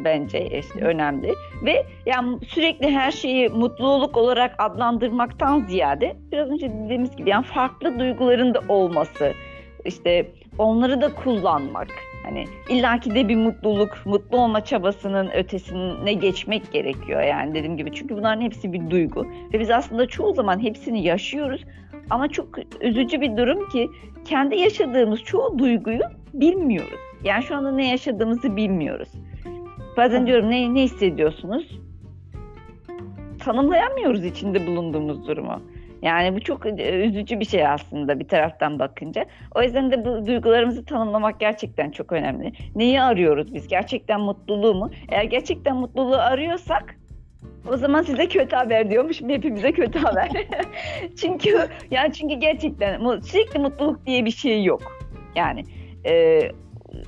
bence 0.04 0.60
işte 0.60 0.82
önemli 0.82 1.34
ve 1.66 1.86
yani 2.06 2.38
sürekli 2.48 2.90
her 2.90 3.12
şeyi 3.12 3.50
mutluluk 3.50 4.18
olarak 4.18 4.56
adlandırmaktan 4.58 5.62
ziyade 5.62 6.16
biraz 6.32 6.50
önce 6.50 6.70
dediğimiz 6.70 7.16
gibi 7.16 7.30
yani 7.30 7.46
farklı 7.46 8.00
duyguların 8.00 8.54
da 8.54 8.62
olması 8.70 9.34
işte 9.86 10.32
onları 10.58 11.02
da 11.02 11.16
kullanmak. 11.16 11.88
Hani 12.24 12.46
illaki 12.70 13.16
de 13.16 13.28
bir 13.28 13.36
mutluluk, 13.36 13.98
mutlu 14.06 14.38
olma 14.38 14.66
çabasının 14.66 15.30
ötesine 15.30 16.14
geçmek 16.14 16.72
gerekiyor 16.72 17.22
yani 17.22 17.56
dediğim 17.56 17.78
gibi. 17.78 17.92
Çünkü 17.92 18.18
bunların 18.18 18.42
hepsi 18.42 18.74
bir 18.74 18.90
duygu. 18.90 19.28
Ve 19.54 19.60
biz 19.60 19.70
aslında 19.70 20.08
çoğu 20.08 20.34
zaman 20.34 20.64
hepsini 20.64 21.04
yaşıyoruz. 21.04 21.66
Ama 22.10 22.28
çok 22.28 22.48
üzücü 22.82 23.22
bir 23.22 23.38
durum 23.38 23.70
ki 23.70 23.90
kendi 24.26 24.56
yaşadığımız 24.56 25.24
çoğu 25.24 25.60
duyguyu 25.60 26.02
bilmiyoruz. 26.34 27.00
Yani 27.24 27.44
şu 27.44 27.56
anda 27.56 27.72
ne 27.72 27.90
yaşadığımızı 27.90 28.56
bilmiyoruz. 28.56 29.10
Bazen 29.98 30.28
diyorum 30.28 30.50
ne, 30.50 30.74
ne 30.74 30.82
hissediyorsunuz? 30.82 31.80
Tanımlayamıyoruz 33.40 34.26
içinde 34.26 34.68
bulunduğumuz 34.68 35.28
durumu. 35.28 35.62
Yani 36.02 36.36
bu 36.36 36.40
çok 36.40 36.66
e, 36.66 37.06
üzücü 37.06 37.40
bir 37.40 37.46
şey 37.46 37.68
aslında 37.68 38.20
bir 38.20 38.28
taraftan 38.28 38.80
bakınca. 38.80 39.26
O 39.56 39.62
yüzden 39.62 39.92
de 39.92 40.06
bu 40.06 40.28
duygularımızı 40.28 40.86
tanımlamak 40.86 41.40
gerçekten 41.40 41.92
çok 41.92 42.12
önemli. 42.12 42.52
Neyi 42.76 43.02
arıyoruz 43.02 43.54
biz? 43.54 43.68
Gerçekten 43.68 44.22
mutluluğu 44.22 44.76
mu? 44.76 44.92
Eğer 45.10 45.24
gerçekten 45.24 45.76
mutluluğu 45.76 46.18
arıyorsak 46.18 46.96
o 47.70 47.78
zaman 47.78 48.02
size 48.02 48.28
kötü 48.28 48.56
haber 48.56 48.90
diyormuşum 48.90 49.30
hepimize 49.30 49.72
kötü 49.72 50.00
haber. 50.00 50.30
çünkü 51.22 51.68
yani 51.92 52.14
çünkü 52.14 52.36
gerçekten 52.36 53.20
sürekli 53.20 53.60
mutluluk 53.60 54.06
diye 54.06 54.26
bir 54.26 54.32
şey 54.32 54.64
yok. 54.64 54.82
Yani 55.36 55.64
e, 56.06 56.42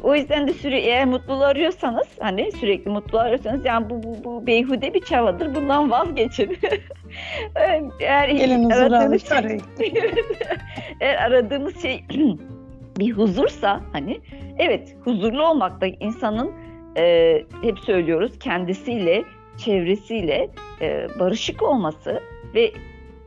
o 0.03 0.15
yüzden 0.15 0.47
de 0.47 0.53
süre 0.53 0.79
eğer 0.79 1.05
mutluluğu 1.05 1.43
arıyorsanız 1.43 2.07
hani 2.19 2.51
sürekli 2.51 2.91
mutluluğu 2.91 3.21
arıyorsanız 3.21 3.65
yani 3.65 3.89
bu, 3.89 4.03
bu, 4.03 4.23
bu 4.23 4.47
beyhude 4.47 4.93
bir 4.93 5.01
çabadır 5.01 5.55
bundan 5.55 5.91
vazgeçin. 5.91 6.57
eğer 7.99 8.29
Gelin 8.29 8.69
aradığınız 8.69 9.29
şey, 9.29 9.57
eğer 10.99 11.15
aradığınız 11.15 11.81
şey 11.81 12.03
bir 12.99 13.11
huzursa 13.11 13.81
hani 13.91 14.19
evet 14.57 14.95
huzurlu 15.03 15.47
olmak 15.47 15.81
da 15.81 15.87
insanın 15.87 16.51
e, 16.97 17.37
hep 17.61 17.79
söylüyoruz 17.79 18.39
kendisiyle 18.39 19.23
çevresiyle 19.57 20.49
e, 20.81 21.07
barışık 21.19 21.63
olması 21.63 22.21
ve 22.55 22.71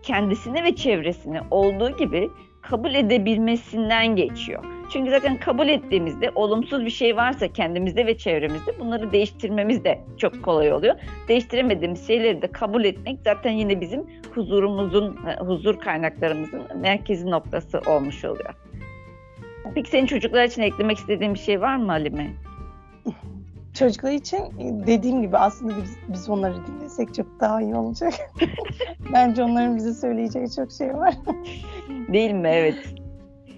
kendisine 0.02 0.64
ve 0.64 0.76
çevresine 0.76 1.40
olduğu 1.50 1.96
gibi 1.96 2.30
kabul 2.62 2.94
edebilmesinden 2.94 4.16
geçiyor. 4.16 4.73
Çünkü 4.92 5.10
zaten 5.10 5.36
kabul 5.36 5.68
ettiğimizde 5.68 6.30
olumsuz 6.34 6.84
bir 6.84 6.90
şey 6.90 7.16
varsa 7.16 7.48
kendimizde 7.48 8.06
ve 8.06 8.18
çevremizde 8.18 8.78
bunları 8.80 9.12
değiştirmemiz 9.12 9.84
de 9.84 10.00
çok 10.18 10.42
kolay 10.42 10.72
oluyor. 10.72 10.94
Değiştiremediğimiz 11.28 12.06
şeyleri 12.06 12.42
de 12.42 12.46
kabul 12.46 12.84
etmek 12.84 13.18
zaten 13.24 13.50
yine 13.50 13.80
bizim 13.80 14.06
huzurumuzun, 14.34 15.18
e, 15.26 15.44
huzur 15.44 15.80
kaynaklarımızın 15.80 16.62
merkezi 16.76 17.30
noktası 17.30 17.80
olmuş 17.86 18.24
oluyor. 18.24 18.54
Peki 19.74 19.90
senin 19.90 20.06
çocuklar 20.06 20.44
için 20.44 20.62
eklemek 20.62 20.98
istediğin 20.98 21.34
bir 21.34 21.38
şey 21.38 21.60
var 21.60 21.76
mı 21.76 21.86
Halime? 21.86 22.30
Çocuklar 23.74 24.12
için 24.12 24.38
dediğim 24.86 25.22
gibi 25.22 25.36
aslında 25.38 25.72
biz, 25.82 25.96
biz 26.08 26.28
onları 26.28 26.54
dinlesek 26.66 27.14
çok 27.14 27.26
daha 27.40 27.62
iyi 27.62 27.74
olacak. 27.74 28.12
Bence 29.12 29.42
onların 29.42 29.76
bize 29.76 29.94
söyleyeceği 29.94 30.50
çok 30.50 30.72
şey 30.72 30.94
var. 30.94 31.14
Değil 32.08 32.30
mi? 32.32 32.48
Evet. 32.48 32.94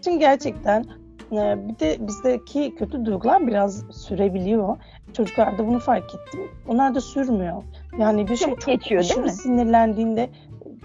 Çünkü 0.04 0.18
gerçekten 0.18 0.80
e, 0.80 1.05
bir 1.30 1.78
de 1.78 2.06
bizdeki 2.06 2.74
kötü 2.74 3.04
duygular 3.04 3.46
biraz 3.46 3.84
sürebiliyor. 3.90 4.76
Çocuklarda 5.12 5.66
bunu 5.66 5.78
fark 5.78 6.14
ettim. 6.14 6.40
Onlar 6.68 6.94
da 6.94 7.00
sürmüyor. 7.00 7.62
Yani 7.98 8.28
bir 8.28 8.36
şey 8.36 8.48
çok, 8.48 8.60
çok 8.60 8.74
geçiyor, 8.74 9.02
değil 9.02 9.20
mi? 9.20 9.30
sinirlendiğinde 9.30 10.30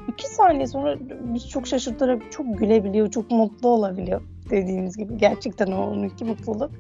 iki 0.08 0.28
saniye 0.28 0.68
sonra 0.68 0.96
biz 1.34 1.50
çok 1.50 1.68
şaşırtarak 1.68 2.32
çok 2.32 2.58
gülebiliyor, 2.58 3.12
çok 3.12 3.32
mutlu 3.32 3.70
olabiliyor 3.70 4.22
dediğimiz 4.50 4.98
gibi. 4.98 5.18
Gerçekten 5.18 5.72
o 5.72 5.88
onunki 5.88 6.26
mutluluk. 6.26 6.72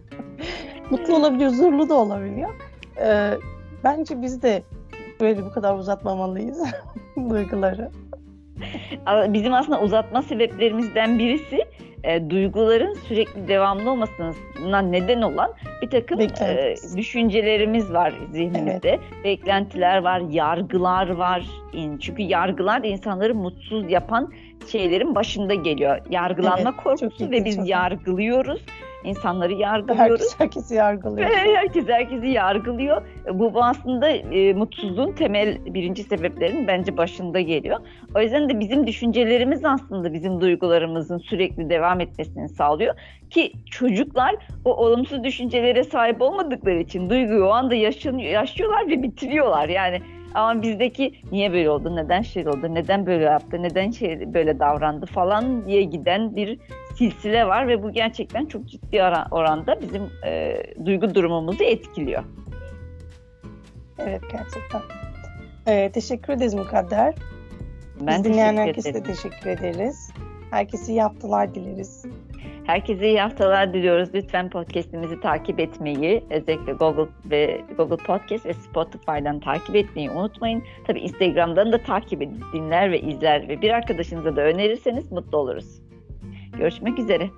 mutlu 0.91 1.15
olabiliyor, 1.15 1.51
huzurlu 1.51 1.89
da 1.89 1.93
olabiliyor. 1.93 2.49
Ee, 2.97 3.33
bence 3.83 4.21
biz 4.21 4.41
de 4.41 4.63
böyle 5.21 5.45
bu 5.45 5.51
kadar 5.51 5.75
uzatmamalıyız 5.75 6.63
duyguları. 7.29 7.91
Bizim 9.27 9.53
aslında 9.53 9.81
uzatma 9.81 10.21
sebeplerimizden 10.21 11.19
birisi 11.19 11.59
e, 12.03 12.29
duyguların 12.29 12.93
sürekli 12.93 13.47
devamlı 13.47 13.91
olmasına 13.91 14.81
neden 14.81 15.21
olan 15.21 15.53
bir 15.81 15.89
takım 15.89 16.19
e, 16.19 16.75
düşüncelerimiz 16.97 17.93
var 17.93 18.13
zihnimizde. 18.31 18.89
Evet. 18.89 19.23
Beklentiler 19.23 19.97
var, 19.97 20.21
yargılar 20.29 21.09
var. 21.09 21.45
Çünkü 21.99 22.21
yargılar 22.21 22.83
insanları 22.83 23.35
mutsuz 23.35 23.91
yapan 23.91 24.33
şeylerin 24.67 25.15
başında 25.15 25.53
geliyor. 25.53 25.97
Yargılanma 26.09 26.69
evet, 26.69 26.83
korkusu 26.83 27.31
ve 27.31 27.45
biz 27.45 27.55
çok 27.55 27.67
yargılıyoruz. 27.67 28.61
İnsanları 29.03 29.53
yargılıyoruz. 29.53 30.21
Herkes 30.21 30.39
herkesi 30.39 30.75
yargılıyor. 30.75 31.29
Herkes 31.29 31.87
herkesi 31.87 32.27
yargılıyor. 32.27 33.01
Bu 33.33 33.63
aslında 33.63 34.09
e, 34.09 34.53
mutsuzluğun 34.53 35.11
temel 35.11 35.65
birinci 35.65 36.03
sebeplerinin 36.03 36.67
bence 36.67 36.97
başında 36.97 37.41
geliyor. 37.41 37.79
O 38.15 38.21
yüzden 38.21 38.49
de 38.49 38.59
bizim 38.59 38.87
düşüncelerimiz 38.87 39.65
aslında 39.65 40.13
bizim 40.13 40.41
duygularımızın 40.41 41.17
sürekli 41.17 41.69
devam 41.69 41.99
etmesini 41.99 42.49
sağlıyor. 42.49 42.95
Ki 43.29 43.51
çocuklar 43.71 44.35
o 44.65 44.75
olumsuz 44.75 45.23
düşüncelere 45.23 45.83
sahip 45.83 46.21
olmadıkları 46.21 46.79
için 46.79 47.09
duyguyu 47.09 47.45
o 47.45 47.49
anda 47.49 47.75
yaşanıyor, 47.75 48.31
yaşıyorlar 48.31 48.87
ve 48.87 49.03
bitiriyorlar. 49.03 49.69
Yani 49.69 50.01
ama 50.33 50.61
bizdeki 50.61 51.13
niye 51.31 51.53
böyle 51.53 51.69
oldu, 51.69 51.95
neden 51.95 52.21
şey 52.21 52.47
oldu, 52.47 52.73
neden 52.73 53.05
böyle 53.05 53.23
yaptı, 53.23 53.63
neden 53.63 53.91
şey 53.91 54.33
böyle 54.33 54.59
davrandı 54.59 55.05
falan 55.05 55.65
diye 55.65 55.83
giden 55.83 56.35
bir 56.35 56.59
silsile 57.01 57.47
var 57.47 57.67
ve 57.67 57.83
bu 57.83 57.91
gerçekten 57.91 58.45
çok 58.45 58.65
ciddi 58.65 59.03
oranda 59.31 59.81
bizim 59.81 60.01
e, 60.25 60.63
duygu 60.85 61.15
durumumuzu 61.15 61.63
etkiliyor. 61.63 62.23
Evet 63.99 64.21
gerçekten. 64.31 64.81
Ee, 65.67 65.91
teşekkür 65.93 66.33
ederiz 66.33 66.53
Mukadder. 66.53 67.15
Ben 68.01 68.23
Biz 68.23 68.31
dinleyen 68.31 68.57
herkese 68.57 68.93
de 68.93 69.03
teşekkür 69.03 69.49
ederiz. 69.49 70.11
Herkese 70.51 70.91
iyi 70.91 71.01
haftalar 71.01 71.55
dileriz. 71.55 72.05
Herkese 72.65 73.07
iyi 73.07 73.19
haftalar 73.19 73.73
diliyoruz. 73.73 74.09
Lütfen 74.13 74.49
podcast'imizi 74.49 75.19
takip 75.19 75.59
etmeyi, 75.59 76.23
özellikle 76.29 76.73
Google 76.73 77.07
ve 77.25 77.61
Google 77.77 77.97
Podcast 77.97 78.45
ve 78.45 78.53
Spotify'dan 78.53 79.39
takip 79.39 79.75
etmeyi 79.75 80.11
unutmayın. 80.11 80.63
Tabii 80.87 80.99
Instagram'dan 80.99 81.71
da 81.71 81.77
takip 81.83 82.21
edin, 82.21 82.39
dinler 82.53 82.91
ve 82.91 83.01
izler 83.01 83.47
ve 83.47 83.61
bir 83.61 83.69
arkadaşınıza 83.69 84.35
da 84.35 84.41
önerirseniz 84.41 85.11
mutlu 85.11 85.37
oluruz. 85.37 85.81
Görüşmek 86.57 86.99
üzere. 86.99 87.29